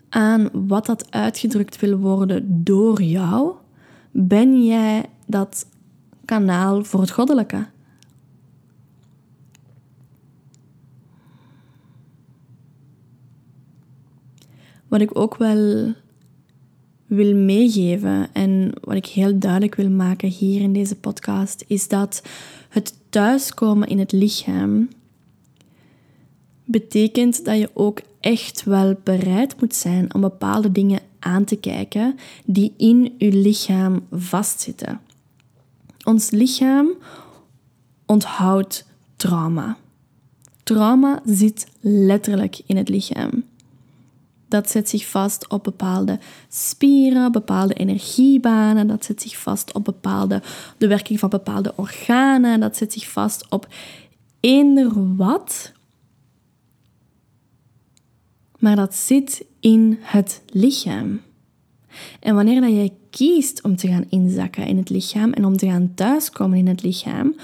aan 0.09 0.49
wat 0.53 0.87
dat 0.87 1.11
uitgedrukt 1.11 1.81
wil 1.81 1.99
worden 1.99 2.65
door 2.65 3.03
jou, 3.03 3.55
ben 4.11 4.65
jij 4.65 5.05
dat 5.27 5.67
kanaal 6.25 6.85
voor 6.85 7.01
het 7.01 7.11
goddelijke. 7.11 7.67
Wat 14.97 15.11
ik 15.11 15.19
ook 15.19 15.37
wel 15.37 15.93
wil 17.07 17.35
meegeven 17.35 18.33
en 18.33 18.73
wat 18.81 18.97
ik 18.97 19.07
heel 19.07 19.39
duidelijk 19.39 19.75
wil 19.75 19.91
maken 19.91 20.29
hier 20.29 20.61
in 20.61 20.73
deze 20.73 20.97
podcast, 20.97 21.65
is 21.67 21.89
dat 21.89 22.23
het 22.69 22.95
thuiskomen 23.11 23.89
in 23.89 23.99
het 23.99 24.13
lichaam 24.13 24.89
betekent 26.65 27.45
dat 27.45 27.59
je 27.59 27.71
ook 27.75 28.01
echt 28.21 28.65
wel 28.65 28.97
bereid 29.05 29.61
moet 29.61 29.75
zijn 29.75 30.15
om 30.15 30.21
bepaalde 30.21 30.73
dingen 30.73 31.01
aan 31.19 31.45
te 31.45 31.57
kijken 31.57 32.17
die 32.45 32.75
in 32.77 33.15
je 33.19 33.33
lichaam 33.33 34.07
vastzitten. 34.11 35.01
Ons 36.05 36.31
lichaam 36.31 36.89
onthoudt 38.07 38.87
trauma. 39.17 39.77
Trauma 40.63 41.23
zit 41.25 41.67
letterlijk 41.81 42.61
in 42.67 42.77
het 42.77 42.89
lichaam. 42.89 43.45
Dat 44.57 44.71
zet 44.71 44.89
zich 44.89 45.07
vast 45.07 45.49
op 45.49 45.65
bepaalde 45.65 46.19
spieren, 46.49 47.33
bepaalde 47.33 47.75
energiebanen. 47.75 48.87
Dat 48.87 49.05
zet 49.05 49.23
zich 49.23 49.39
vast 49.39 49.73
op 49.73 49.85
bepaalde, 49.85 50.43
de 50.79 50.87
werking 50.87 51.19
van 51.19 51.29
bepaalde 51.29 51.73
organen. 51.77 52.61
Dat 52.61 52.77
zet 52.77 52.93
zich 52.93 53.11
vast 53.11 53.47
op 53.51 53.69
eender 54.41 55.17
wat. 55.17 55.73
Maar 58.59 58.77
dat 58.77 58.95
zit 58.95 59.45
in 59.61 59.99
het 60.01 60.43
lichaam. 60.47 61.21
En 62.21 62.35
wanneer 62.35 62.61
dat 62.61 62.71
jij 62.71 62.93
kiest 63.11 63.63
om 63.63 63.77
te 63.77 63.89
gaan 63.89 64.07
inzakken 64.09 64.67
in 64.67 64.77
het 64.77 64.91
lichaam 64.91 65.33
en 65.33 65.45
om 65.45 65.57
te 65.57 65.67
gaan 65.67 65.93
thuiskomen 65.95 66.59
in 66.59 66.67
het 66.67 66.83
lichaam, 66.83 67.35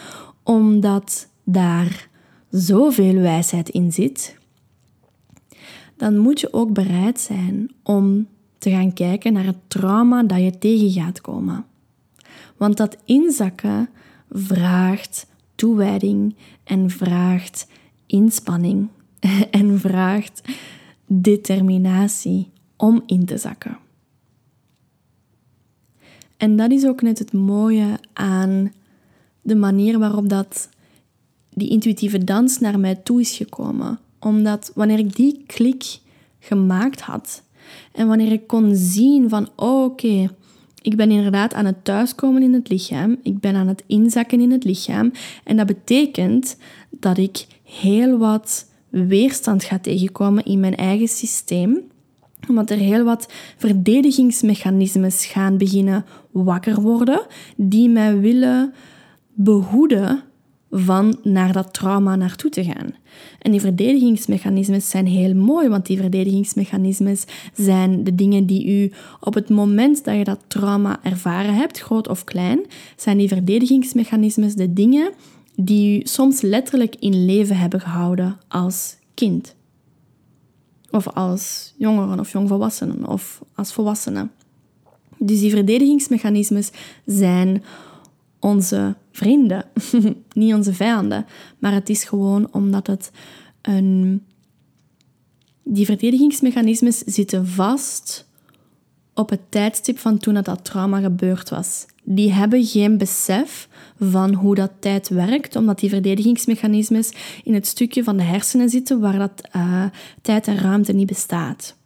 omdat 0.42 1.28
daar 1.44 2.08
zoveel 2.50 3.14
wijsheid 3.14 3.68
in 3.68 3.92
zit, 3.92 4.40
dan 5.96 6.18
moet 6.18 6.40
je 6.40 6.52
ook 6.52 6.72
bereid 6.72 7.20
zijn 7.20 7.70
om 7.82 8.26
te 8.58 8.70
gaan 8.70 8.92
kijken 8.92 9.32
naar 9.32 9.44
het 9.44 9.58
trauma 9.68 10.22
dat 10.22 10.40
je 10.40 10.58
tegen 10.58 10.90
gaat 10.90 11.20
komen. 11.20 11.64
Want 12.56 12.76
dat 12.76 12.96
inzakken 13.04 13.88
vraagt 14.30 15.26
toewijding 15.54 16.36
en 16.64 16.90
vraagt 16.90 17.66
inspanning 18.06 18.88
en 19.50 19.80
vraagt 19.80 20.42
determinatie 21.06 22.50
om 22.76 23.02
in 23.06 23.24
te 23.24 23.36
zakken. 23.36 23.78
En 26.36 26.56
dat 26.56 26.70
is 26.70 26.86
ook 26.86 27.02
net 27.02 27.18
het 27.18 27.32
mooie 27.32 27.98
aan 28.12 28.72
de 29.42 29.56
manier 29.56 29.98
waarop 29.98 30.28
dat 30.28 30.68
die 31.50 31.70
intuïtieve 31.70 32.24
dans 32.24 32.58
naar 32.58 32.80
mij 32.80 32.94
toe 32.94 33.20
is 33.20 33.36
gekomen. 33.36 33.98
Omdat 34.24 34.72
wanneer 34.74 34.98
ik 34.98 35.16
die 35.16 35.42
klik 35.46 35.98
gemaakt 36.38 37.00
had 37.00 37.42
en 37.92 38.08
wanneer 38.08 38.32
ik 38.32 38.46
kon 38.46 38.74
zien 38.74 39.28
van 39.28 39.48
oh, 39.56 39.84
oké, 39.84 40.34
ik 40.82 40.96
ben 40.96 41.10
inderdaad 41.10 41.54
aan 41.54 41.66
het 41.66 41.84
thuiskomen 41.84 42.42
in 42.42 42.52
het 42.52 42.68
lichaam, 42.68 43.16
ik 43.22 43.40
ben 43.40 43.54
aan 43.54 43.68
het 43.68 43.82
inzakken 43.86 44.40
in 44.40 44.50
het 44.50 44.64
lichaam 44.64 45.12
en 45.44 45.56
dat 45.56 45.66
betekent 45.66 46.56
dat 46.90 47.18
ik 47.18 47.46
heel 47.62 48.18
wat 48.18 48.66
weerstand 48.88 49.64
ga 49.64 49.78
tegenkomen 49.78 50.44
in 50.44 50.60
mijn 50.60 50.76
eigen 50.76 51.08
systeem 51.08 51.90
omdat 52.48 52.70
er 52.70 52.76
heel 52.76 53.04
wat 53.04 53.32
verdedigingsmechanismes 53.56 55.26
gaan 55.26 55.56
beginnen 55.56 56.04
wakker 56.30 56.80
worden, 56.80 57.26
die 57.56 57.88
mij 57.88 58.18
willen 58.18 58.74
behoeden 59.34 60.22
van 60.74 61.18
naar 61.22 61.52
dat 61.52 61.74
trauma 61.74 62.16
naartoe 62.16 62.50
te 62.50 62.64
gaan. 62.64 62.94
En 63.38 63.50
die 63.50 63.60
verdedigingsmechanismes 63.60 64.90
zijn 64.90 65.06
heel 65.06 65.34
mooi, 65.34 65.68
want 65.68 65.86
die 65.86 65.96
verdedigingsmechanismes 65.96 67.24
zijn 67.54 68.04
de 68.04 68.14
dingen 68.14 68.46
die 68.46 68.66
u 68.66 68.92
op 69.20 69.34
het 69.34 69.48
moment 69.48 70.04
dat 70.04 70.16
je 70.16 70.24
dat 70.24 70.40
trauma 70.46 71.00
ervaren 71.02 71.54
hebt, 71.54 71.78
groot 71.78 72.08
of 72.08 72.24
klein, 72.24 72.60
zijn 72.96 73.18
die 73.18 73.28
verdedigingsmechanismes 73.28 74.54
de 74.54 74.72
dingen 74.72 75.12
die 75.56 75.98
u 75.98 76.00
soms 76.04 76.40
letterlijk 76.40 76.96
in 76.98 77.24
leven 77.24 77.56
hebben 77.56 77.80
gehouden 77.80 78.38
als 78.48 78.96
kind. 79.14 79.54
Of 80.90 81.08
als 81.08 81.74
jongeren 81.76 82.20
of 82.20 82.32
jongvolwassenen 82.32 83.08
of 83.08 83.42
als 83.54 83.72
volwassenen. 83.72 84.30
Dus 85.18 85.40
die 85.40 85.50
verdedigingsmechanismes 85.50 86.70
zijn 87.06 87.62
onze 88.42 88.94
vrienden, 89.12 89.64
niet 90.32 90.54
onze 90.54 90.74
vijanden. 90.74 91.26
Maar 91.58 91.72
het 91.72 91.88
is 91.88 92.04
gewoon 92.04 92.48
omdat 92.50 92.86
het 92.86 93.10
een. 93.62 94.22
Die 95.64 95.86
verdedigingsmechanismes 95.86 96.98
zitten 96.98 97.46
vast 97.46 98.28
op 99.14 99.30
het 99.30 99.40
tijdstip 99.48 99.98
van 99.98 100.18
toen 100.18 100.34
dat, 100.34 100.64
trauma 100.64 101.00
gebeurd 101.00 101.48
was. 101.48 101.86
Die 102.02 102.32
hebben 102.32 102.64
geen 102.64 102.98
besef 102.98 103.68
van 103.98 104.34
hoe 104.34 104.54
dat 104.54 104.70
tijd 104.78 105.08
werkt, 105.08 105.56
omdat 105.56 105.78
die 105.78 105.88
verdedigingsmechanismes 105.88 107.12
in 107.44 107.54
het 107.54 107.66
stukje 107.66 108.04
van 108.04 108.16
de 108.16 108.22
hersenen 108.22 108.68
zitten 108.68 109.00
waar 109.00 109.18
dat 109.18 109.48
uh, 109.56 109.84
tijd 110.22 110.46
en 110.46 110.58
ruimte 110.58 110.92
niet 110.92 111.06
bestaat. 111.06 111.76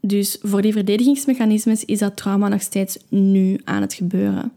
Dus 0.00 0.38
voor 0.42 0.62
die 0.62 0.72
verdedigingsmechanismes 0.72 1.84
is 1.84 1.98
dat 1.98 2.16
trauma 2.16 2.48
nog 2.48 2.62
steeds 2.62 2.98
nu 3.08 3.60
aan 3.64 3.80
het 3.80 3.94
gebeuren. 3.94 4.52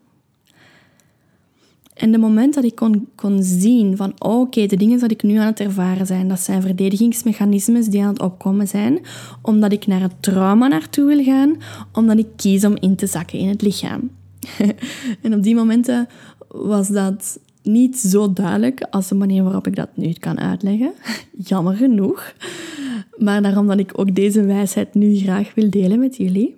En 1.98 2.12
de 2.12 2.18
moment 2.18 2.54
dat 2.54 2.64
ik 2.64 2.76
kon, 2.76 3.08
kon 3.16 3.44
zien 3.44 3.98
van 3.98 4.14
oh, 4.18 4.40
oké, 4.40 4.66
de 4.66 4.76
dingen 4.76 5.00
die 5.00 5.10
ik 5.10 5.24
nu 5.24 5.36
aan 5.36 5.46
het 5.46 5.60
ervaren 5.60 6.06
zijn, 6.06 6.28
dat 6.28 6.40
zijn 6.40 6.62
verdedigingsmechanismes 6.62 7.88
die 7.88 8.02
aan 8.02 8.08
het 8.08 8.22
opkomen 8.22 8.68
zijn, 8.68 9.00
omdat 9.42 9.72
ik 9.72 9.88
naar 9.88 10.02
het 10.02 10.14
trauma 10.20 10.68
naartoe 10.68 11.06
wil 11.06 11.24
gaan, 11.24 11.56
omdat 11.94 12.18
ik 12.18 12.28
kies 12.36 12.66
om 12.66 12.76
in 12.80 12.96
te 12.96 13.08
zakken 13.08 13.40
in 13.40 13.48
het 13.48 13.62
lichaam. 13.62 14.10
en 15.24 15.34
op 15.34 15.44
die 15.44 15.56
momenten 15.56 16.08
was 16.48 16.88
dat 16.88 17.40
niet 17.64 17.98
zo 17.98 18.34
duidelijk 18.34 18.88
als 18.90 19.08
de 19.08 19.16
manier 19.16 19.44
waarop 19.44 19.68
ik 19.68 19.76
dat 19.76 19.90
nu 19.94 20.14
kan 20.14 20.40
uitleggen. 20.40 20.94
Jammer 21.50 21.76
genoeg. 21.76 22.34
Maar 23.18 23.42
daarom 23.42 23.68
dat 23.68 23.80
ik 23.80 23.92
ook 23.96 24.16
deze 24.16 24.44
wijsheid 24.44 24.94
nu 24.94 25.16
graag 25.16 25.54
wil 25.54 25.70
delen 25.70 26.00
met 26.00 26.18
jullie. 26.18 26.56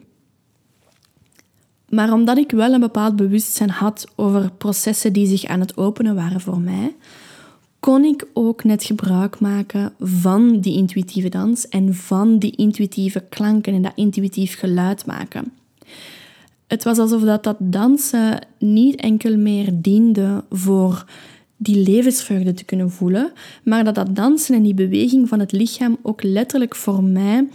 Maar 1.89 2.13
omdat 2.13 2.37
ik 2.37 2.51
wel 2.51 2.73
een 2.73 2.79
bepaald 2.79 3.15
bewustzijn 3.15 3.69
had 3.69 4.07
over 4.15 4.51
processen 4.57 5.13
die 5.13 5.27
zich 5.27 5.45
aan 5.45 5.59
het 5.59 5.77
openen 5.77 6.15
waren 6.15 6.41
voor 6.41 6.59
mij, 6.59 6.95
kon 7.79 8.03
ik 8.03 8.27
ook 8.33 8.63
net 8.63 8.83
gebruik 8.83 9.39
maken 9.39 9.93
van 9.99 10.59
die 10.59 10.77
intuïtieve 10.77 11.29
dans 11.29 11.67
en 11.67 11.95
van 11.95 12.39
die 12.39 12.55
intuïtieve 12.55 13.23
klanken 13.29 13.73
en 13.73 13.81
dat 13.81 13.91
intuïtief 13.95 14.59
geluid 14.59 15.05
maken. 15.05 15.51
Het 16.67 16.83
was 16.83 16.97
alsof 16.97 17.21
dat, 17.21 17.43
dat 17.43 17.57
dansen 17.59 18.47
niet 18.57 18.95
enkel 18.95 19.37
meer 19.37 19.69
diende 19.73 20.43
voor 20.49 21.05
die 21.57 21.83
levensvreugde 21.83 22.53
te 22.53 22.63
kunnen 22.63 22.91
voelen, 22.91 23.31
maar 23.63 23.83
dat 23.83 23.95
dat 23.95 24.15
dansen 24.15 24.55
en 24.55 24.63
die 24.63 24.73
beweging 24.73 25.27
van 25.27 25.39
het 25.39 25.51
lichaam 25.51 25.97
ook 26.01 26.23
letterlijk 26.23 26.75
voor 26.75 27.03
mij 27.03 27.47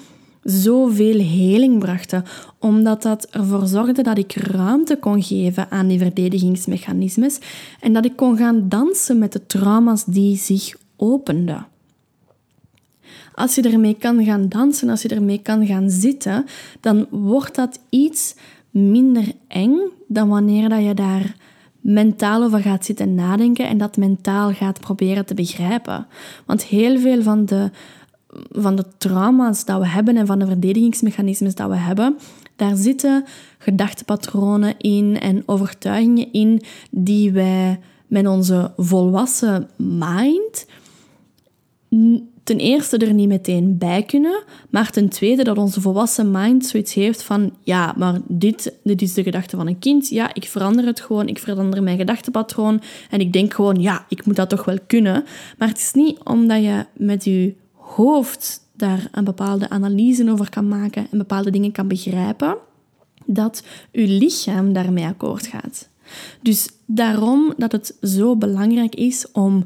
zoveel 0.44 1.18
heling 1.18 1.78
brachten, 1.78 2.24
omdat 2.58 3.02
dat 3.02 3.26
ervoor 3.30 3.66
zorgde 3.66 4.02
dat 4.02 4.18
ik 4.18 4.34
ruimte 4.34 4.96
kon 4.96 5.22
geven 5.22 5.70
aan 5.70 5.88
die 5.88 5.98
verdedigingsmechanismes 5.98 7.38
en 7.80 7.92
dat 7.92 8.04
ik 8.04 8.16
kon 8.16 8.36
gaan 8.36 8.68
dansen 8.68 9.18
met 9.18 9.32
de 9.32 9.46
trauma's 9.46 10.04
die 10.04 10.36
zich 10.36 10.74
openden. 10.96 11.66
Als 13.34 13.54
je 13.54 13.62
ermee 13.62 13.96
kan 13.98 14.24
gaan 14.24 14.48
dansen, 14.48 14.88
als 14.88 15.02
je 15.02 15.08
ermee 15.08 15.38
kan 15.42 15.66
gaan 15.66 15.90
zitten, 15.90 16.44
dan 16.80 17.06
wordt 17.10 17.54
dat 17.54 17.80
iets 17.88 18.34
minder 18.70 19.32
eng 19.48 19.78
dan 20.08 20.28
wanneer 20.28 20.68
dat 20.68 20.84
je 20.84 20.94
daar 20.94 21.36
mentaal 21.80 22.42
over 22.42 22.60
gaat 22.60 22.84
zitten 22.84 23.14
nadenken 23.14 23.68
en 23.68 23.78
dat 23.78 23.96
mentaal 23.96 24.52
gaat 24.52 24.80
proberen 24.80 25.26
te 25.26 25.34
begrijpen. 25.34 26.06
Want 26.46 26.64
heel 26.64 26.98
veel 26.98 27.22
van 27.22 27.44
de 27.44 27.70
van 28.50 28.76
de 28.76 28.84
trauma's 28.98 29.64
dat 29.64 29.78
we 29.80 29.86
hebben 29.86 30.16
en 30.16 30.26
van 30.26 30.38
de 30.38 30.46
verdedigingsmechanismes 30.46 31.54
dat 31.54 31.68
we 31.68 31.76
hebben, 31.76 32.16
daar 32.56 32.76
zitten 32.76 33.24
gedachtepatronen 33.58 34.74
in 34.78 35.20
en 35.20 35.42
overtuigingen 35.46 36.32
in 36.32 36.62
die 36.90 37.32
wij 37.32 37.80
met 38.06 38.26
onze 38.26 38.72
volwassen 38.76 39.68
mind 39.76 40.66
ten 42.44 42.58
eerste 42.58 42.96
er 42.96 43.14
niet 43.14 43.28
meteen 43.28 43.78
bij 43.78 44.02
kunnen, 44.02 44.42
maar 44.70 44.90
ten 44.90 45.08
tweede 45.08 45.44
dat 45.44 45.58
onze 45.58 45.80
volwassen 45.80 46.30
mind 46.30 46.66
zoiets 46.66 46.94
heeft 46.94 47.22
van 47.22 47.52
ja, 47.60 47.94
maar 47.96 48.20
dit, 48.28 48.72
dit 48.82 49.02
is 49.02 49.14
de 49.14 49.22
gedachte 49.22 49.56
van 49.56 49.66
een 49.66 49.78
kind. 49.78 50.08
Ja, 50.08 50.34
ik 50.34 50.44
verander 50.44 50.86
het 50.86 51.00
gewoon, 51.00 51.28
ik 51.28 51.38
verander 51.38 51.82
mijn 51.82 51.98
gedachtepatroon 51.98 52.80
en 53.10 53.20
ik 53.20 53.32
denk 53.32 53.54
gewoon 53.54 53.80
ja, 53.80 54.06
ik 54.08 54.26
moet 54.26 54.36
dat 54.36 54.48
toch 54.48 54.64
wel 54.64 54.78
kunnen. 54.86 55.24
Maar 55.58 55.68
het 55.68 55.78
is 55.78 55.92
niet 55.92 56.18
omdat 56.24 56.62
je 56.62 56.86
met 56.96 57.24
je 57.24 57.54
hoofd 57.94 58.68
daar 58.76 59.08
een 59.12 59.24
bepaalde 59.24 59.68
analyse 59.68 60.30
over 60.30 60.50
kan 60.50 60.68
maken 60.68 61.06
en 61.10 61.18
bepaalde 61.18 61.50
dingen 61.50 61.72
kan 61.72 61.88
begrijpen, 61.88 62.56
dat 63.26 63.62
uw 63.92 64.06
lichaam 64.06 64.72
daarmee 64.72 65.04
akkoord 65.04 65.46
gaat. 65.46 65.88
Dus 66.42 66.68
daarom 66.86 67.54
dat 67.56 67.72
het 67.72 67.96
zo 68.02 68.36
belangrijk 68.36 68.94
is 68.94 69.32
om 69.32 69.64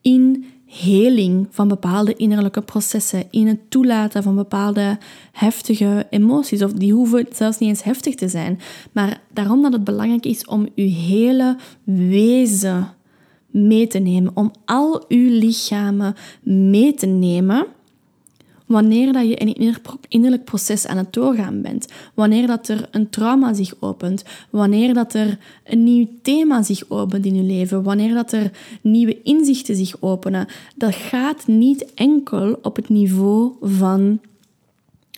in 0.00 0.44
heling 0.66 1.46
van 1.50 1.68
bepaalde 1.68 2.14
innerlijke 2.14 2.62
processen, 2.62 3.24
in 3.30 3.46
het 3.46 3.70
toelaten 3.70 4.22
van 4.22 4.34
bepaalde 4.34 4.98
heftige 5.32 6.06
emoties, 6.10 6.62
of 6.62 6.72
die 6.72 6.92
hoeven 6.92 7.26
zelfs 7.32 7.58
niet 7.58 7.68
eens 7.68 7.82
heftig 7.82 8.14
te 8.14 8.28
zijn, 8.28 8.60
maar 8.92 9.20
daarom 9.32 9.62
dat 9.62 9.72
het 9.72 9.84
belangrijk 9.84 10.26
is 10.26 10.44
om 10.44 10.68
uw 10.74 10.90
hele 10.90 11.56
wezen 11.84 12.88
mee 13.66 13.86
te 13.86 13.98
nemen, 13.98 14.30
om 14.34 14.52
al 14.64 15.04
uw 15.08 15.30
lichamen 15.30 16.14
mee 16.42 16.94
te 16.94 17.06
nemen 17.06 17.66
wanneer 18.68 19.12
dat 19.12 19.28
je 19.28 19.42
een 19.42 19.78
innerlijk 20.08 20.44
proces 20.44 20.86
aan 20.86 20.96
het 20.96 21.12
doorgaan 21.12 21.62
bent, 21.62 21.86
wanneer 22.14 22.46
dat 22.46 22.68
er 22.68 22.88
een 22.90 23.10
trauma 23.10 23.52
zich 23.52 23.74
opent, 23.80 24.24
wanneer 24.50 24.94
dat 24.94 25.14
er 25.14 25.38
een 25.64 25.84
nieuw 25.84 26.08
thema 26.22 26.62
zich 26.62 26.84
opent 26.88 27.26
in 27.26 27.34
je 27.34 27.42
leven, 27.42 27.82
wanneer 27.82 28.14
dat 28.14 28.32
er 28.32 28.50
nieuwe 28.80 29.22
inzichten 29.22 29.76
zich 29.76 29.96
openen, 30.00 30.46
dat 30.76 30.94
gaat 30.94 31.46
niet 31.46 31.94
enkel 31.94 32.58
op 32.62 32.76
het 32.76 32.88
niveau 32.88 33.52
van 33.60 34.20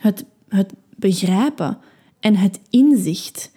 het, 0.00 0.24
het 0.48 0.72
begrijpen 0.96 1.79
en 2.20 2.37
het 2.37 2.61
inzicht 2.70 3.50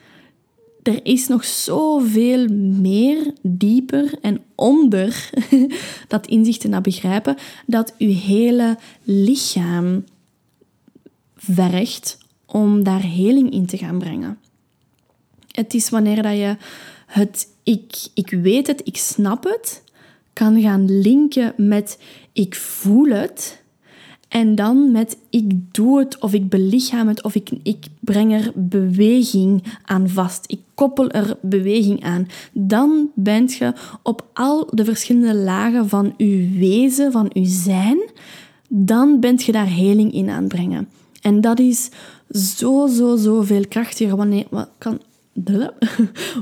er 0.83 1.05
is 1.05 1.27
nog 1.27 1.45
zoveel 1.45 2.47
meer 2.53 3.33
dieper 3.41 4.13
en 4.21 4.41
onder 4.55 5.29
dat 6.07 6.27
inzicht 6.27 6.71
dat 6.71 6.81
begrijpen 6.81 7.37
dat 7.65 7.93
uw 7.97 8.13
hele 8.13 8.77
lichaam 9.03 10.03
vergt 11.35 12.17
om 12.45 12.83
daar 12.83 13.01
heling 13.01 13.51
in 13.51 13.65
te 13.65 13.77
gaan 13.77 13.99
brengen. 13.99 14.37
Het 15.51 15.73
is 15.73 15.89
wanneer 15.89 16.21
dat 16.21 16.37
je 16.37 16.57
het 17.05 17.47
ik, 17.63 18.07
ik 18.13 18.29
weet 18.29 18.67
het, 18.67 18.81
ik 18.83 18.97
snap 18.97 19.43
het, 19.43 19.83
kan 20.33 20.61
gaan 20.61 20.99
linken 20.99 21.53
met 21.57 21.99
ik 22.33 22.55
voel 22.55 23.09
het 23.09 23.62
En 24.33 24.55
dan 24.55 24.91
met 24.91 25.17
ik 25.29 25.73
doe 25.73 25.99
het 25.99 26.19
of 26.19 26.33
ik 26.33 26.49
belichaam 26.49 27.07
het 27.07 27.23
of 27.23 27.35
ik, 27.35 27.49
ik 27.63 27.85
breng 27.99 28.33
er 28.33 28.51
beweging 28.55 29.63
aan 29.85 30.09
vast. 30.09 30.43
Ik 30.47 30.59
koppel 30.73 31.09
er 31.09 31.37
beweging 31.41 32.03
aan. 32.03 32.27
Dan 32.51 33.09
bent 33.15 33.53
je 33.53 33.73
op 34.03 34.25
al 34.33 34.67
de 34.71 34.85
verschillende 34.85 35.35
lagen 35.35 35.89
van 35.89 36.13
je 36.17 36.49
wezen, 36.57 37.11
van 37.11 37.29
je 37.33 37.45
zijn, 37.45 37.97
dan 38.67 39.19
bent 39.19 39.43
je 39.43 39.51
daar 39.51 39.69
heling 39.69 40.13
in 40.13 40.29
aanbrengen. 40.29 40.89
En 41.21 41.41
dat 41.41 41.59
is 41.59 41.89
zo, 42.29 42.87
zo, 42.87 43.15
zo 43.15 43.41
veel 43.41 43.67
krachtiger. 43.67 44.15
Wanneer, 44.15 44.45
kan, 44.77 44.99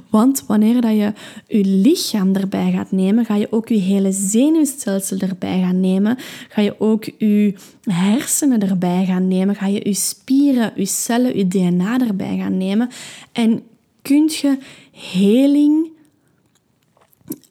want 0.09 0.45
wanneer 0.45 0.81
dat 0.81 0.91
je 0.91 1.13
je 1.47 1.65
lichaam 1.65 2.35
erbij 2.35 2.71
gaat 2.71 2.91
nemen, 2.91 3.25
ga 3.25 3.35
je 3.35 3.51
ook 3.51 3.67
je 3.67 3.77
hele 3.77 4.11
zenuwstelsel 4.11 5.17
erbij 5.17 5.61
gaan 5.61 5.79
nemen. 5.79 6.17
Ga 6.49 6.61
je 6.61 6.79
ook 6.79 7.03
je 7.17 7.53
hersenen 7.83 8.59
erbij 8.59 9.05
gaan 9.05 9.27
nemen. 9.27 9.55
Ga 9.55 9.67
je 9.67 9.81
je 9.83 9.93
spieren, 9.93 10.71
je 10.75 10.85
cellen, 10.85 11.37
je 11.37 11.47
DNA 11.47 11.99
erbij 11.99 12.37
gaan 12.37 12.57
nemen. 12.57 12.89
En 13.31 13.63
kunt 14.01 14.35
je 14.35 14.57
heling... 14.91 15.89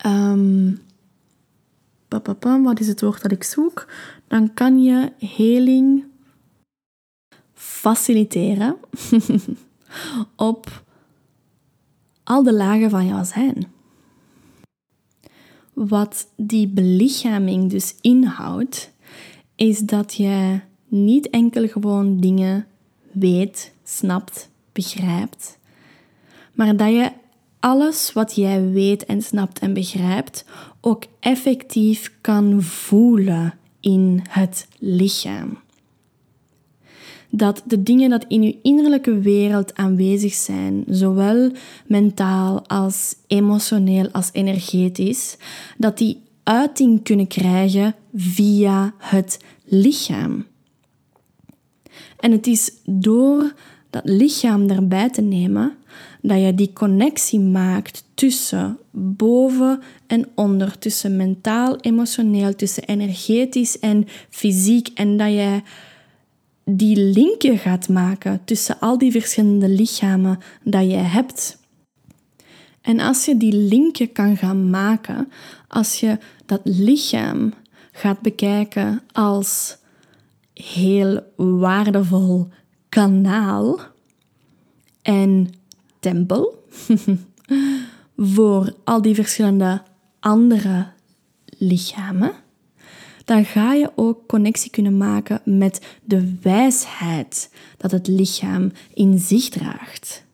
Um, 0.06 0.80
wat 2.62 2.80
is 2.80 2.86
het 2.86 3.00
woord 3.00 3.22
dat 3.22 3.32
ik 3.32 3.42
zoek? 3.42 3.86
Dan 4.28 4.54
kan 4.54 4.82
je 4.82 5.12
heling 5.18 6.04
faciliteren 7.54 8.76
op 10.36 10.82
al 12.30 12.42
de 12.42 12.52
lagen 12.52 12.90
van 12.90 13.06
jouw 13.06 13.24
zijn. 13.24 13.66
Wat 15.72 16.26
die 16.36 16.68
belichaming 16.68 17.70
dus 17.70 17.94
inhoudt, 18.00 18.90
is 19.54 19.78
dat 19.78 20.14
je 20.14 20.60
niet 20.88 21.30
enkel 21.30 21.68
gewoon 21.68 22.20
dingen 22.20 22.66
weet, 23.12 23.72
snapt, 23.84 24.50
begrijpt, 24.72 25.58
maar 26.52 26.76
dat 26.76 26.88
je 26.88 27.12
alles 27.60 28.12
wat 28.12 28.34
jij 28.34 28.70
weet 28.70 29.04
en 29.04 29.22
snapt 29.22 29.58
en 29.58 29.72
begrijpt 29.72 30.44
ook 30.80 31.04
effectief 31.20 32.12
kan 32.20 32.62
voelen 32.62 33.54
in 33.80 34.22
het 34.28 34.68
lichaam 34.78 35.58
dat 37.30 37.62
de 37.66 37.82
dingen 37.82 38.10
dat 38.10 38.24
in 38.28 38.42
je 38.42 38.58
innerlijke 38.62 39.18
wereld 39.18 39.74
aanwezig 39.74 40.34
zijn, 40.34 40.84
zowel 40.88 41.50
mentaal 41.86 42.68
als 42.68 43.14
emotioneel 43.26 44.08
als 44.10 44.30
energetisch, 44.32 45.36
dat 45.76 45.98
die 45.98 46.22
uiting 46.42 47.02
kunnen 47.02 47.26
krijgen 47.26 47.94
via 48.14 48.94
het 48.98 49.38
lichaam. 49.64 50.46
En 52.18 52.32
het 52.32 52.46
is 52.46 52.72
door 52.84 53.54
dat 53.90 54.02
lichaam 54.04 54.70
erbij 54.70 55.10
te 55.10 55.20
nemen 55.20 55.72
dat 56.22 56.40
je 56.40 56.54
die 56.54 56.72
connectie 56.72 57.40
maakt 57.40 58.04
tussen 58.14 58.78
boven 58.90 59.80
en 60.06 60.28
onder, 60.34 60.78
tussen 60.78 61.16
mentaal, 61.16 61.76
emotioneel, 61.76 62.54
tussen 62.54 62.84
energetisch 62.84 63.78
en 63.78 64.06
fysiek 64.30 64.88
en 64.94 65.16
dat 65.16 65.30
je 65.30 65.62
die 66.76 66.96
linken 66.96 67.58
gaat 67.58 67.88
maken 67.88 68.40
tussen 68.44 68.80
al 68.80 68.98
die 68.98 69.12
verschillende 69.12 69.68
lichamen 69.68 70.38
dat 70.62 70.90
je 70.90 70.96
hebt. 70.96 71.58
En 72.80 73.00
als 73.00 73.24
je 73.24 73.36
die 73.36 73.52
linken 73.52 74.12
kan 74.12 74.36
gaan 74.36 74.70
maken, 74.70 75.32
als 75.68 76.00
je 76.00 76.18
dat 76.46 76.60
lichaam 76.64 77.52
gaat 77.92 78.20
bekijken 78.20 79.02
als 79.12 79.76
heel 80.54 81.20
waardevol 81.36 82.48
kanaal 82.88 83.80
en 85.02 85.52
tempel 86.00 86.64
voor 88.16 88.74
al 88.84 89.02
die 89.02 89.14
verschillende 89.14 89.82
andere 90.20 90.86
lichamen, 91.58 92.32
dan 93.30 93.44
ga 93.44 93.72
je 93.72 93.90
ook 93.94 94.26
connectie 94.26 94.70
kunnen 94.70 94.96
maken 94.96 95.40
met 95.44 95.86
de 96.04 96.34
wijsheid 96.42 97.50
dat 97.76 97.90
het 97.90 98.06
lichaam 98.06 98.72
in 98.94 99.18
zich 99.18 99.48
draagt. 99.48 100.24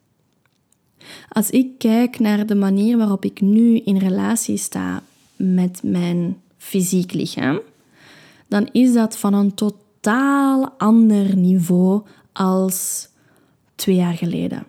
Als 1.28 1.50
ik 1.50 1.78
kijk 1.78 2.18
naar 2.18 2.46
de 2.46 2.54
manier 2.54 2.96
waarop 2.96 3.24
ik 3.24 3.40
nu 3.40 3.78
in 3.78 3.96
relatie 3.96 4.56
sta 4.56 5.02
met 5.36 5.80
mijn 5.82 6.36
fysiek 6.58 7.12
lichaam, 7.12 7.60
dan 8.48 8.68
is 8.72 8.92
dat 8.92 9.18
van 9.18 9.34
een 9.34 9.54
totaal 9.54 10.70
ander 10.78 11.36
niveau 11.36 12.02
als 12.32 13.08
twee 13.74 13.96
jaar 13.96 14.14
geleden. 14.14 14.66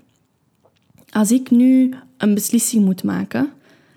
Als 1.09 1.31
ik 1.31 1.51
nu 1.51 1.93
een 2.17 2.33
beslissing 2.33 2.85
moet 2.85 3.03
maken, 3.03 3.51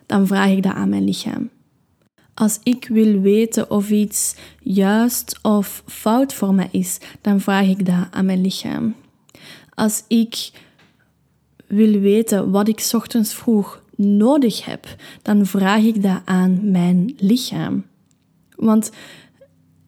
dan 0.06 0.26
vraag 0.26 0.50
ik 0.50 0.62
dat 0.62 0.72
aan 0.72 0.88
mijn 0.88 1.04
lichaam. 1.04 1.50
Als 2.40 2.58
ik 2.62 2.88
wil 2.88 3.20
weten 3.20 3.70
of 3.70 3.90
iets 3.90 4.34
juist 4.62 5.38
of 5.42 5.82
fout 5.86 6.34
voor 6.34 6.54
mij 6.54 6.68
is, 6.70 6.98
dan 7.20 7.40
vraag 7.40 7.66
ik 7.66 7.86
dat 7.86 8.06
aan 8.10 8.24
mijn 8.24 8.40
lichaam. 8.40 8.94
Als 9.74 10.04
ik 10.08 10.50
wil 11.66 12.00
weten 12.00 12.50
wat 12.50 12.68
ik 12.68 12.90
ochtends 12.92 13.34
vroeg 13.34 13.82
nodig 13.96 14.64
heb, 14.64 14.96
dan 15.22 15.46
vraag 15.46 15.82
ik 15.82 16.02
dat 16.02 16.20
aan 16.24 16.70
mijn 16.70 17.14
lichaam. 17.18 17.84
Want 18.56 18.90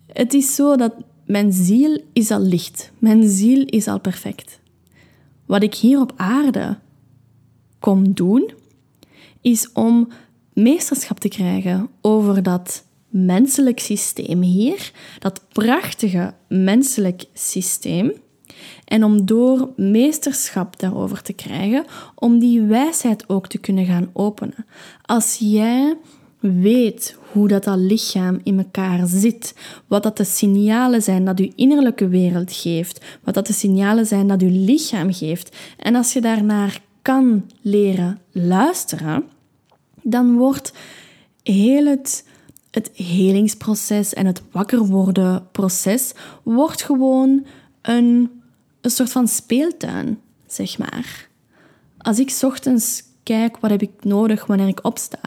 het 0.06 0.34
is 0.34 0.54
zo 0.54 0.76
dat 0.76 0.94
mijn 1.26 1.52
ziel 1.52 2.00
is 2.12 2.30
al 2.30 2.40
licht. 2.40 2.92
Mijn 2.98 3.28
ziel 3.28 3.64
is 3.64 3.86
al 3.86 4.00
perfect. 4.00 4.60
Wat 5.46 5.62
ik 5.62 5.74
hier 5.74 6.00
op 6.00 6.12
aarde 6.16 6.78
kom 7.78 8.12
doen, 8.12 8.50
is 9.40 9.72
om 9.72 10.08
meesterschap 10.52 11.18
te 11.18 11.28
krijgen 11.28 11.88
over 12.00 12.42
dat 12.42 12.84
menselijk 13.08 13.80
systeem 13.80 14.42
hier, 14.42 14.92
dat 15.18 15.44
prachtige 15.52 16.34
menselijk 16.48 17.24
systeem. 17.32 18.12
En 18.84 19.04
om 19.04 19.26
door 19.26 19.72
meesterschap 19.76 20.78
daarover 20.78 21.22
te 21.22 21.32
krijgen, 21.32 21.84
om 22.14 22.38
die 22.38 22.62
wijsheid 22.62 23.28
ook 23.28 23.46
te 23.48 23.58
kunnen 23.58 23.86
gaan 23.86 24.10
openen. 24.12 24.66
Als 25.02 25.36
jij 25.40 25.96
weet 26.40 27.16
hoe 27.32 27.48
dat, 27.48 27.64
dat 27.64 27.78
lichaam 27.78 28.40
in 28.42 28.58
elkaar 28.58 29.06
zit, 29.06 29.54
wat 29.86 30.02
dat 30.02 30.16
de 30.16 30.24
signalen 30.24 31.02
zijn 31.02 31.24
dat 31.24 31.38
je 31.38 31.52
innerlijke 31.54 32.08
wereld 32.08 32.52
geeft, 32.52 33.04
wat 33.24 33.34
dat 33.34 33.46
de 33.46 33.52
signalen 33.52 34.06
zijn 34.06 34.26
dat 34.26 34.40
je 34.40 34.50
lichaam 34.50 35.12
geeft, 35.12 35.56
en 35.76 35.94
als 35.94 36.12
je 36.12 36.20
daarnaar 36.20 36.80
kan 37.02 37.50
leren 37.60 38.18
luisteren, 38.30 39.24
dan 40.02 40.36
wordt 40.36 40.72
heel 41.42 41.86
het, 41.86 42.24
het 42.70 42.90
helingsproces 42.94 44.14
en 44.14 44.26
het 44.26 44.42
wakker 44.50 44.86
worden 44.86 45.46
proces 45.52 46.12
wordt 46.42 46.82
gewoon 46.82 47.46
een, 47.82 48.30
een 48.80 48.90
soort 48.90 49.12
van 49.12 49.28
speeltuin, 49.28 50.18
zeg 50.46 50.78
maar. 50.78 51.28
Als 51.98 52.18
ik 52.18 52.38
ochtends 52.42 53.02
kijk 53.22 53.56
wat 53.56 53.70
heb 53.70 53.82
ik 53.82 53.90
nodig 54.00 54.46
wanneer 54.46 54.68
ik 54.68 54.84
opsta, 54.84 55.20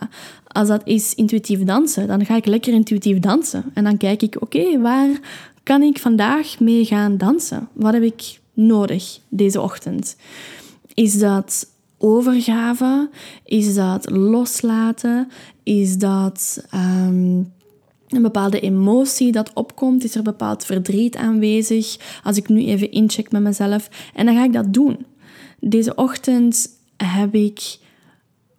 als 0.47 0.67
dat 0.67 0.81
is 0.85 1.13
intuïtief 1.13 1.63
dansen, 1.63 2.07
dan 2.07 2.25
ga 2.25 2.35
ik 2.35 2.45
lekker 2.45 2.73
intuïtief 2.73 3.19
dansen. 3.19 3.71
En 3.73 3.83
dan 3.83 3.97
kijk 3.97 4.21
ik, 4.21 4.41
oké, 4.41 4.79
waar 4.81 5.19
kan 5.63 5.81
ik 5.81 5.99
vandaag 5.99 6.59
mee 6.59 6.85
gaan 6.85 7.17
dansen? 7.17 7.67
Wat 7.73 7.93
heb 7.93 8.03
ik 8.03 8.39
nodig 8.53 9.19
deze 9.29 9.61
ochtend? 9.61 10.15
Is 10.93 11.19
dat 11.19 11.67
overgave? 12.05 13.09
Is 13.43 13.75
dat 13.75 14.09
loslaten? 14.09 15.27
Is 15.63 15.97
dat 15.97 16.65
ehm, 16.69 17.35
een 18.07 18.21
bepaalde 18.21 18.59
emotie 18.59 19.31
dat 19.31 19.51
opkomt? 19.53 20.03
Is 20.03 20.15
er 20.15 20.23
bepaald 20.23 20.65
verdriet 20.65 21.15
aanwezig? 21.15 21.97
Als 22.23 22.37
ik 22.37 22.49
nu 22.49 22.65
even 22.65 22.91
incheck 22.91 23.31
met 23.31 23.41
mezelf. 23.41 23.89
En 24.13 24.25
dan 24.25 24.35
ga 24.35 24.43
ik 24.43 24.53
dat 24.53 24.73
doen. 24.73 25.05
Deze 25.59 25.95
ochtend 25.95 26.69
heb 26.97 27.35
ik 27.35 27.77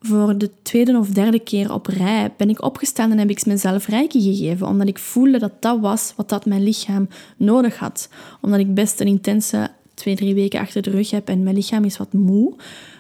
voor 0.01 0.39
de 0.39 0.51
tweede 0.63 0.99
of 0.99 1.09
derde 1.09 1.39
keer 1.39 1.73
op 1.73 1.87
rij 1.87 2.33
ben 2.37 2.49
ik 2.49 2.63
opgestaan 2.63 3.11
en 3.11 3.19
heb 3.19 3.31
ik 3.31 3.47
mezelf 3.47 3.87
reiki 3.87 4.21
gegeven. 4.21 4.67
Omdat 4.67 4.89
ik 4.89 4.99
voelde 4.99 5.39
dat 5.39 5.63
dat 5.63 5.81
was 5.81 6.13
wat 6.17 6.29
dat 6.29 6.47
mijn 6.47 6.63
lichaam 6.63 7.09
nodig 7.37 7.79
had. 7.79 8.09
Omdat 8.41 8.61
ik 8.61 8.75
best 8.75 9.01
een 9.01 9.07
intense 9.07 9.71
twee, 9.95 10.17
drie 10.17 10.35
weken 10.35 10.61
achter 10.61 10.83
de 10.83 10.91
rug 10.91 11.11
heb 11.11 11.29
en 11.29 11.43
mijn 11.43 11.57
lichaam 11.57 11.85
is 11.85 11.97
wat 11.97 12.13
moe. 12.13 12.55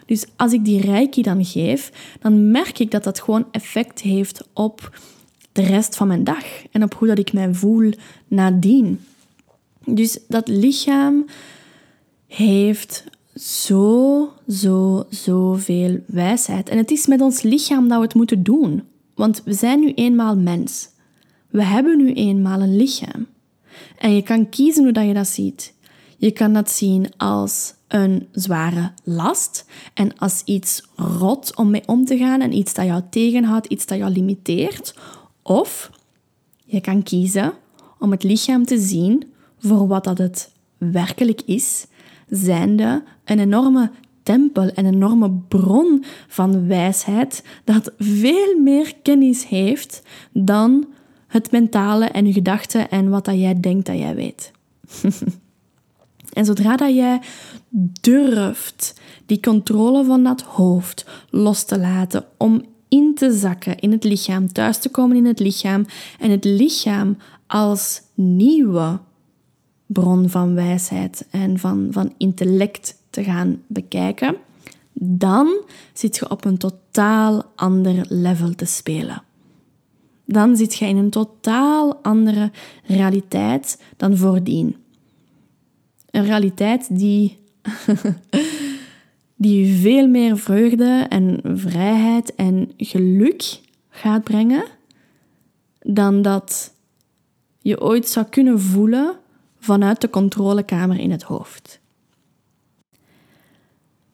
Dus 0.07 0.24
als 0.36 0.52
ik 0.52 0.64
die 0.64 0.80
reiki 0.80 1.22
dan 1.22 1.44
geef, 1.44 1.92
dan 2.20 2.50
merk 2.50 2.78
ik 2.78 2.90
dat 2.90 3.04
dat 3.04 3.20
gewoon 3.20 3.46
effect 3.50 4.00
heeft 4.00 4.48
op 4.52 4.98
de 5.52 5.62
rest 5.62 5.96
van 5.96 6.07
mijn 6.07 6.24
dag 6.24 6.44
en 6.70 6.82
op 6.82 6.94
hoe 6.94 7.09
dat 7.09 7.18
ik 7.18 7.32
mij 7.32 7.54
voel 7.54 7.92
nadien. 8.28 9.00
Dus 9.84 10.18
dat 10.28 10.48
lichaam 10.48 11.26
heeft 12.26 13.04
zo, 13.34 14.32
zo, 14.48 15.07
zoveel 15.11 16.00
wijsheid. 16.07 16.68
En 16.68 16.76
het 16.76 16.90
is 16.90 17.07
met 17.07 17.20
ons 17.20 17.42
lichaam 17.42 17.88
dat 17.88 17.98
we 17.98 18.04
het 18.04 18.14
moeten 18.14 18.42
doen. 18.42 18.82
Want 19.14 19.42
we 19.44 19.52
zijn 19.52 19.80
nu 19.80 19.92
eenmaal 19.92 20.36
mens. 20.36 20.88
We 21.50 21.64
hebben 21.64 21.96
nu 21.96 22.12
eenmaal 22.12 22.61
een 22.61 22.76
lichaam. 22.76 23.26
En 23.98 24.14
je 24.14 24.22
kan 24.22 24.48
kiezen 24.48 24.84
hoe 24.84 24.92
dat 24.92 25.07
je 25.07 25.14
dat 25.14 25.26
ziet. 25.26 25.74
Je 26.17 26.31
kan 26.31 26.53
dat 26.53 26.71
zien 26.71 27.17
als 27.17 27.75
een 27.89 28.29
zware 28.33 28.93
last 29.05 29.67
en 29.95 30.19
als 30.19 30.43
iets 30.45 30.83
rot 30.97 31.57
om 31.57 31.71
mee 31.71 31.83
om 31.87 32.05
te 32.05 32.17
gaan 32.17 32.41
en 32.41 32.53
iets 32.53 32.75
dat 32.75 32.87
jou 32.87 33.03
tegenhoudt, 33.11 33.67
iets 33.67 33.87
dat 33.87 33.99
jou 33.99 34.12
limiteert. 34.12 34.95
Of 35.43 35.91
je 36.64 36.81
kan 36.81 37.03
kiezen 37.03 37.53
om 37.99 38.11
het 38.11 38.23
lichaam 38.23 38.64
te 38.64 38.79
zien 38.79 39.33
voor 39.59 39.87
wat 39.87 40.05
dat 40.05 40.19
het 40.19 40.53
werkelijk 40.79 41.43
is, 41.43 41.87
zijnde 42.29 43.03
een 43.25 43.39
enorme 43.39 43.91
tempel, 44.23 44.71
een 44.75 44.87
enorme 44.87 45.31
bron 45.49 46.05
van 46.29 46.67
wijsheid 46.67 47.45
dat 47.64 47.93
veel 47.99 48.61
meer 48.61 48.95
kennis 49.03 49.47
heeft 49.47 50.03
dan 50.33 50.87
het 51.27 51.51
mentale 51.51 52.05
en 52.05 52.27
je 52.27 52.33
gedachten 52.33 52.91
en 52.91 53.09
wat 53.09 53.25
dat 53.25 53.35
jij 53.35 53.61
denkt 53.61 53.87
dat 53.87 53.99
jij 53.99 54.14
weet. 54.14 54.53
en 56.37 56.45
zodra 56.45 56.76
dat 56.76 56.95
jij 56.95 57.20
durft 58.01 59.01
die 59.26 59.41
controle 59.41 60.05
van 60.05 60.22
dat 60.22 60.43
hoofd 60.43 61.07
los 61.30 61.64
te 61.64 61.78
laten 61.78 62.24
om 62.37 62.64
in 62.89 63.14
te 63.14 63.32
zakken 63.32 63.78
in 63.78 63.93
het 63.93 64.05
lichaam, 64.05 64.53
thuis 64.53 64.78
te 64.78 64.89
komen 64.89 65.16
in 65.16 65.24
het 65.24 65.39
lichaam 65.39 65.87
en 66.18 66.30
het 66.30 66.45
lichaam 66.45 67.16
als 67.47 68.03
nieuwe 68.14 68.99
bron 69.87 70.28
van 70.28 70.55
wijsheid 70.55 71.26
en 71.30 71.59
van, 71.59 71.89
van 71.91 72.12
intellect 72.16 72.97
te 73.11 73.24
gaan 73.24 73.62
bekijken, 73.66 74.37
dan 74.93 75.62
zit 75.93 76.16
je 76.16 76.30
op 76.30 76.45
een 76.45 76.59
totaal 76.59 77.43
ander 77.55 78.07
level 78.09 78.55
te 78.55 78.64
spelen. 78.64 79.22
Dan 80.24 80.57
zit 80.57 80.74
je 80.74 80.87
in 80.87 80.97
een 80.97 81.11
totaal 81.11 81.97
andere 82.03 82.51
realiteit 82.84 83.82
dan 83.97 84.16
voordien. 84.16 84.76
Een 86.17 86.25
realiteit 86.25 86.99
die, 86.99 87.39
die 89.47 89.77
veel 89.77 90.09
meer 90.09 90.39
vreugde 90.39 91.07
en 91.09 91.41
vrijheid 91.43 92.35
en 92.35 92.73
geluk 92.77 93.61
gaat 93.89 94.25
brengen 94.25 94.64
dan 95.79 96.23
dat 96.23 96.75
je 97.59 97.81
ooit 97.81 98.09
zou 98.09 98.27
kunnen 98.27 98.61
voelen 98.61 99.17
vanuit 99.59 100.01
de 100.01 100.11
controlekamer 100.11 100.99
in 100.99 101.11
het 101.11 101.23
hoofd. 101.23 101.81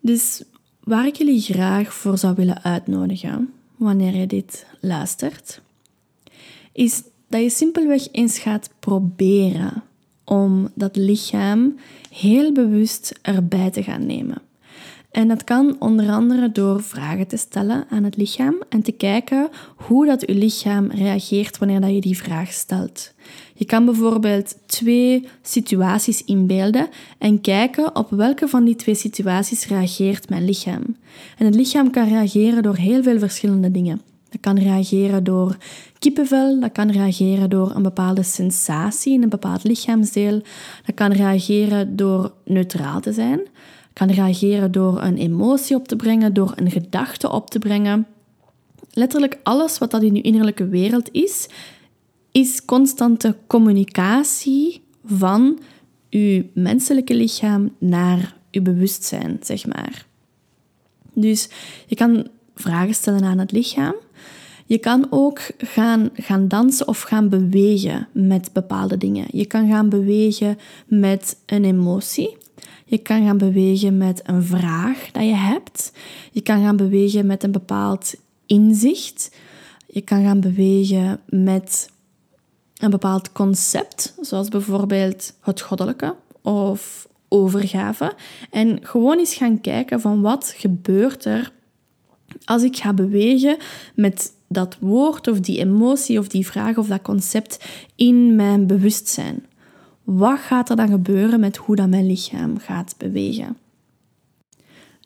Dus 0.01 0.43
waar 0.81 1.07
ik 1.07 1.17
jullie 1.17 1.41
graag 1.41 1.95
voor 1.95 2.19
zou 2.19 2.35
willen 2.35 2.63
uitnodigen, 2.63 3.53
wanneer 3.77 4.15
je 4.15 4.27
dit 4.27 4.67
luistert, 4.81 5.61
is 6.73 7.03
dat 7.29 7.41
je 7.41 7.51
simpelweg 7.51 8.09
eens 8.13 8.39
gaat 8.39 8.71
proberen 8.79 9.83
om 10.33 10.69
dat 10.75 10.97
lichaam 10.97 11.75
heel 12.11 12.53
bewust 12.53 13.19
erbij 13.23 13.71
te 13.71 13.83
gaan 13.83 14.07
nemen. 14.07 14.43
En 15.11 15.29
dat 15.29 15.45
kan 15.45 15.77
onder 15.79 16.11
andere 16.11 16.53
door 16.53 16.83
vragen 16.83 17.27
te 17.27 17.37
stellen 17.37 17.85
aan 17.91 18.05
het 18.05 18.17
lichaam 18.17 18.63
en 18.69 18.83
te 18.83 18.93
kijken 18.93 19.49
hoe 19.77 20.07
dat 20.07 20.21
je 20.21 20.35
lichaam 20.35 20.91
reageert 20.91 21.59
wanneer 21.59 21.81
dat 21.81 21.91
je 21.91 22.01
die 22.01 22.17
vraag 22.17 22.53
stelt. 22.53 23.13
Je 23.55 23.65
kan 23.65 23.85
bijvoorbeeld 23.85 24.57
twee 24.67 25.29
situaties 25.43 26.25
inbeelden 26.25 26.89
en 27.19 27.41
kijken 27.41 27.97
op 27.97 28.11
welke 28.11 28.49
van 28.49 28.65
die 28.65 28.77
twee 28.77 28.95
situaties 28.95 29.67
reageert 29.67 30.29
mijn 30.29 30.45
lichaam. 30.45 30.97
En 31.39 31.47
het 31.47 31.55
lichaam 31.55 31.91
kan 31.91 32.09
reageren 32.09 32.63
door 32.63 32.77
heel 32.77 33.03
veel 33.03 33.19
verschillende 33.19 33.71
dingen. 33.71 34.12
Dat 34.33 34.41
kan 34.41 34.59
reageren 34.59 35.25
door 35.25 35.57
kippenvel, 35.99 36.61
dat 36.61 36.73
kan 36.73 36.91
reageren 36.91 37.51
door 37.51 37.73
een 37.75 37.83
bepaalde 37.83 38.23
sensatie 38.23 39.13
in 39.13 39.23
een 39.23 39.29
bepaald 39.29 39.65
lichaamsdeel, 39.65 40.43
dat 40.87 40.95
kan 40.95 41.13
reageren 41.13 41.97
door 41.97 42.33
neutraal 42.45 43.01
te 43.01 43.13
zijn, 43.13 43.41
kan 43.93 44.11
reageren 44.11 44.73
door 44.73 45.03
een 45.03 45.17
emotie 45.17 45.77
op 45.77 45.89
te 45.89 45.97
brengen, 45.97 46.35
door 46.35 46.53
een 46.57 46.71
gedachte 46.71 47.31
op 47.31 47.51
te 47.51 47.59
brengen. 47.59 48.07
Letterlijk 48.93 49.39
alles 49.43 49.79
wat 49.79 49.91
dat 49.91 50.03
in 50.03 50.15
je 50.15 50.23
innerlijke 50.23 50.69
wereld 50.69 51.09
is, 51.13 51.49
is 52.31 52.65
constante 52.65 53.37
communicatie 53.47 54.83
van 55.05 55.59
uw 56.11 56.43
menselijke 56.55 57.15
lichaam 57.15 57.71
naar 57.79 58.37
uw 58.51 58.63
bewustzijn, 58.63 59.39
zeg 59.41 59.67
maar. 59.67 60.07
Dus 61.13 61.49
je 61.87 61.95
kan 61.95 62.27
vragen 62.55 62.95
stellen 62.95 63.25
aan 63.25 63.39
het 63.39 63.53
lichaam. 63.53 63.95
Je 64.73 64.79
kan 64.79 65.07
ook 65.11 65.41
gaan, 65.59 66.11
gaan 66.15 66.49
dansen 66.49 66.89
of 66.89 67.01
gaan 67.01 67.29
bewegen 67.29 68.09
met 68.13 68.53
bepaalde 68.53 68.97
dingen. 68.97 69.27
Je 69.31 69.47
kan 69.47 69.69
gaan 69.69 69.89
bewegen 69.89 70.59
met 70.87 71.37
een 71.47 71.65
emotie. 71.65 72.37
Je 72.85 72.99
kan 72.99 73.25
gaan 73.25 73.39
bewegen 73.39 73.97
met 73.97 74.21
een 74.25 74.43
vraag 74.43 75.11
dat 75.11 75.23
je 75.23 75.35
hebt. 75.35 75.93
Je 76.31 76.41
kan 76.41 76.63
gaan 76.63 76.77
bewegen 76.77 77.27
met 77.27 77.43
een 77.43 77.53
bepaald 77.53 78.15
inzicht. 78.47 79.35
Je 79.87 80.01
kan 80.01 80.23
gaan 80.23 80.41
bewegen 80.41 81.21
met 81.27 81.91
een 82.77 82.91
bepaald 82.91 83.33
concept, 83.33 84.15
zoals 84.21 84.49
bijvoorbeeld 84.49 85.35
het 85.41 85.61
goddelijke 85.61 86.15
of 86.43 87.09
overgave. 87.29 88.15
En 88.51 88.79
gewoon 88.83 89.19
eens 89.19 89.35
gaan 89.35 89.61
kijken 89.61 90.01
van 90.01 90.21
wat 90.21 90.55
gebeurt 90.57 91.25
er 91.25 91.53
als 92.45 92.63
ik 92.63 92.77
ga 92.77 92.93
bewegen 92.93 93.57
met 93.95 94.33
dat 94.53 94.77
woord 94.81 95.29
of 95.29 95.41
die 95.41 95.59
emotie 95.59 96.19
of 96.19 96.29
die 96.29 96.47
vraag 96.47 96.77
of 96.77 96.87
dat 96.87 97.03
concept 97.03 97.65
in 97.95 98.37
mijn 98.37 98.67
bewustzijn. 98.67 99.47
Wat 100.05 100.39
gaat 100.39 100.71
er 100.71 100.77
dan 100.77 100.89
gebeuren 100.89 101.41
met 101.41 101.57
hoe 101.57 101.77
dat 101.77 101.89
mijn 101.89 102.07
lichaam 102.07 102.59
gaat 102.59 102.95
bewegen? 102.99 103.57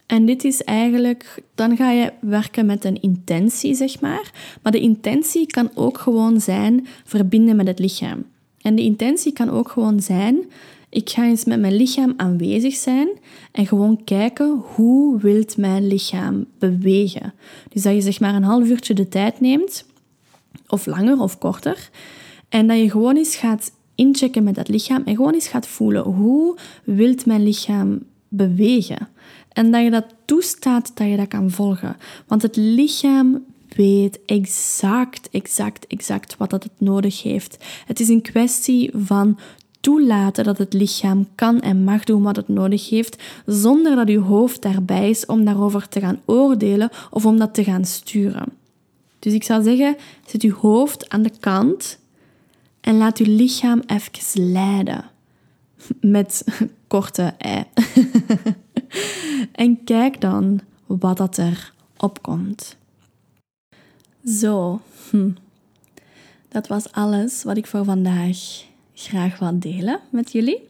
En 0.07 0.27
dit 0.27 0.45
is 0.45 0.65
eigenlijk, 0.65 1.43
dan 1.55 1.77
ga 1.77 1.91
je 1.91 2.13
werken 2.21 2.67
met 2.67 2.85
een 2.85 3.01
intentie, 3.03 3.75
zeg 3.75 4.01
maar. 4.01 4.31
Maar 4.63 4.73
de 4.73 4.81
intentie 4.81 5.47
kan 5.47 5.71
ook 5.75 5.99
gewoon 5.99 6.41
zijn 6.41 6.87
verbinden 7.05 7.57
met 7.57 7.67
het 7.67 7.79
lichaam. 7.79 8.25
En 8.61 8.75
de 8.75 8.83
intentie 8.83 9.33
kan 9.33 9.51
ook 9.51 9.69
gewoon 9.69 10.01
zijn, 10.01 10.39
ik 10.89 11.11
ga 11.11 11.25
eens 11.25 11.45
met 11.45 11.61
mijn 11.61 11.77
lichaam 11.77 12.15
aanwezig 12.17 12.75
zijn 12.75 13.09
en 13.53 13.67
gewoon 13.67 14.05
kijken 14.05 14.63
hoe 14.75 15.19
wilt 15.21 15.57
mijn 15.57 15.87
lichaam 15.87 16.47
bewegen. 16.59 17.35
Dus 17.69 17.83
dat 17.83 17.95
je 17.95 18.01
zeg 18.01 18.21
maar 18.21 18.35
een 18.35 18.43
half 18.43 18.69
uurtje 18.69 18.95
de 18.95 19.09
tijd 19.09 19.41
neemt, 19.41 19.87
of 20.69 20.87
langer 20.87 21.21
of 21.21 21.39
korter, 21.39 21.91
en 22.49 22.67
dat 22.67 22.79
je 22.79 22.91
gewoon 22.91 23.17
eens 23.17 23.37
gaat 23.37 23.73
inchecken 23.95 24.45
met 24.45 24.55
dat 24.55 24.69
lichaam 24.69 25.03
en 25.05 25.17
gewoon 25.17 25.35
eens 25.35 25.49
gaat 25.49 25.67
voelen 25.67 26.03
hoe 26.03 26.57
wilt 26.85 27.27
mijn 27.27 27.43
lichaam 27.43 28.03
bewegen. 28.29 29.09
En 29.53 29.71
dat 29.71 29.83
je 29.83 29.91
dat 29.91 30.05
toestaat 30.25 30.91
dat 30.95 31.09
je 31.09 31.17
dat 31.17 31.29
kan 31.29 31.51
volgen. 31.51 31.97
Want 32.27 32.43
het 32.43 32.57
lichaam 32.57 33.45
weet 33.69 34.19
exact, 34.27 35.29
exact, 35.31 35.87
exact 35.87 36.37
wat 36.37 36.51
dat 36.51 36.63
het 36.63 36.73
nodig 36.79 37.23
heeft. 37.23 37.65
Het 37.87 38.01
is 38.01 38.09
een 38.09 38.23
kwestie 38.23 38.91
van 38.95 39.39
toelaten 39.81 40.45
dat 40.45 40.59
het 40.59 40.73
lichaam 40.73 41.29
kan 41.35 41.61
en 41.61 41.85
mag 41.85 42.05
doen 42.05 42.23
wat 42.23 42.37
het 42.37 42.49
nodig 42.49 42.91
heeft, 42.91 43.23
zonder 43.47 43.97
dat 43.97 44.09
je 44.09 44.19
hoofd 44.19 44.63
daarbij 44.63 45.11
is 45.11 45.27
om 45.27 45.45
daarover 45.45 45.89
te 45.89 46.01
gaan 46.01 46.21
oordelen 46.25 46.91
of 47.11 47.27
om 47.27 47.39
dat 47.39 47.55
te 47.55 47.65
gaan 47.65 47.85
sturen. 47.85 48.47
Dus 49.19 49.33
ik 49.33 49.45
zou 49.45 49.63
zeggen, 49.63 49.97
zet 50.27 50.43
je 50.43 50.53
hoofd 50.53 51.09
aan 51.09 51.23
de 51.23 51.33
kant 51.41 51.99
en 52.81 52.97
laat 52.97 53.19
je 53.19 53.27
lichaam 53.29 53.83
even 53.87 54.53
leiden. 54.53 55.05
Met 56.01 56.45
korte 56.87 57.35
ei. 57.39 57.65
en 59.53 59.85
kijk 59.85 60.21
dan 60.21 60.61
wat 60.87 61.17
dat 61.17 61.37
er 61.37 61.73
opkomt. 61.97 62.77
Zo, 64.25 64.81
hm. 65.11 65.31
dat 66.49 66.67
was 66.67 66.93
alles 66.93 67.43
wat 67.43 67.57
ik 67.57 67.67
voor 67.67 67.85
vandaag 67.85 68.65
graag 68.97 69.39
wil 69.39 69.59
delen 69.59 70.01
met 70.11 70.33
jullie. 70.33 70.61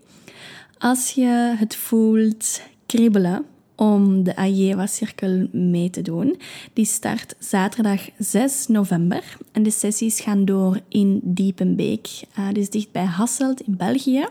Als 0.79 1.11
je 1.11 1.55
het 1.59 1.77
voelt 1.77 2.61
kriebelen 2.87 3.45
om 3.75 4.23
de 4.23 4.37
Ajewa-cirkel 4.37 5.49
mee 5.53 5.91
te 5.91 6.03
doen, 6.03 6.41
die 6.73 6.85
start 6.85 7.35
zaterdag 7.39 8.09
6 8.19 8.67
november 8.67 9.37
en 9.53 9.63
de 9.63 9.71
sessies 9.71 10.21
gaan 10.21 10.45
door 10.45 10.81
in 10.89 11.21
Diepenbeek, 11.23 12.09
uh, 12.39 12.49
dus 12.53 12.71
dicht 12.71 12.93
bij 12.93 13.05
Hasselt 13.05 13.61
in 13.61 13.77
België. 13.77 14.27